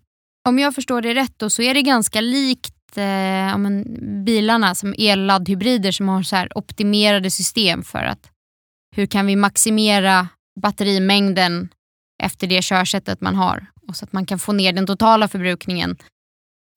[0.48, 3.04] om jag förstår det rätt då, så är det ganska likt eh,
[3.50, 3.84] ja, men,
[4.24, 8.30] bilarna som elladdhybrider som har så här optimerade system för att
[8.96, 10.28] hur kan vi maximera
[10.60, 11.68] batterimängden
[12.22, 15.96] efter det körsättet man har och så att man kan få ner den totala förbrukningen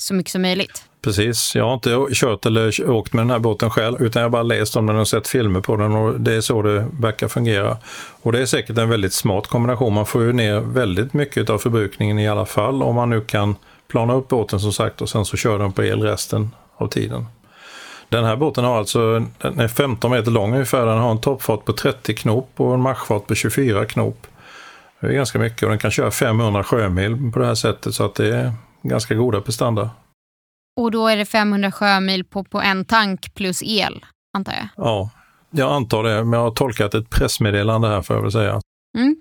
[0.03, 0.88] så mycket som möjligt.
[1.01, 4.31] Precis, jag har inte kört eller åkt med den här båten själv utan jag har
[4.31, 7.27] bara läst om den och sett filmer på den och det är så det verkar
[7.27, 7.77] fungera.
[8.21, 9.93] Och det är säkert en väldigt smart kombination.
[9.93, 13.55] Man får ju ner väldigt mycket av förbrukningen i alla fall om man nu kan
[13.87, 17.25] plana upp båten som sagt och sen så kör den på el resten av tiden.
[18.09, 21.65] Den här båten har alltså, den är 15 meter lång ungefär, den har en toppfart
[21.65, 24.27] på 30 knop och en marschfart på 24 knop.
[24.99, 28.05] Det är ganska mycket och den kan köra 500 sjömil på det här sättet så
[28.05, 29.89] att det är ganska goda prestanda.
[30.79, 34.05] Och då är det 500 sjömil på, på en tank plus el,
[34.37, 34.67] antar jag?
[34.75, 35.09] Ja,
[35.51, 38.61] jag antar det, men jag har tolkat ett pressmeddelande här får jag väl säga.
[38.97, 39.15] Mm.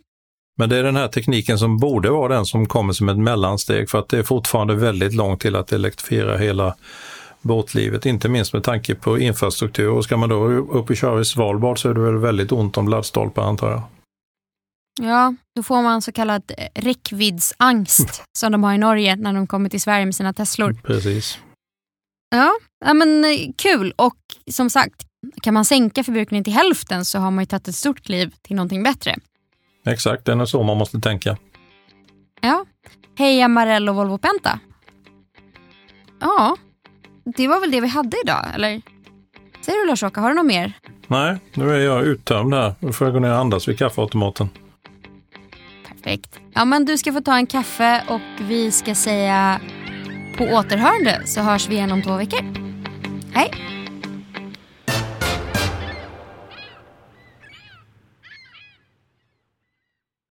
[0.59, 3.91] Men det är den här tekniken som borde vara den som kommer som ett mellansteg
[3.91, 6.75] för att det är fortfarande väldigt långt till att elektrifiera hela
[7.43, 9.91] båtlivet, inte minst med tanke på infrastruktur.
[9.91, 12.77] Och ska man då upp och köra i Svalbard så är det väl väldigt ont
[12.77, 13.83] om laddstolpar antar jag.
[15.01, 19.69] Ja, då får man så kallad räckviddsangst som de har i Norge när de kommer
[19.69, 20.73] till Sverige med sina Teslor.
[20.73, 21.39] Precis.
[22.31, 22.53] Ja,
[22.85, 24.16] ja men eh, kul och
[24.51, 25.07] som sagt,
[25.43, 28.57] kan man sänka förbrukningen till hälften så har man ju tagit ett stort kliv till
[28.57, 29.16] någonting bättre.
[29.87, 31.37] Exakt, det är så man måste tänka.
[32.41, 32.64] Ja.
[33.18, 34.61] Hej Amarell och Volvo Penta.
[36.20, 36.57] Ja,
[37.37, 38.83] det var väl det vi hade idag, eller?
[39.61, 40.72] Säger du Lars-Åke, har du något mer?
[41.07, 42.74] Nej, nu är jag uttömd här.
[42.81, 44.49] Nu får jag gå ner och andas vid kaffeautomaten.
[45.89, 46.41] Perfekt.
[46.55, 49.61] Ja, men du ska få ta en kaffe och vi ska säga
[50.39, 52.41] på återhörande så hörs vi igen om två veckor.
[53.32, 53.51] Hej!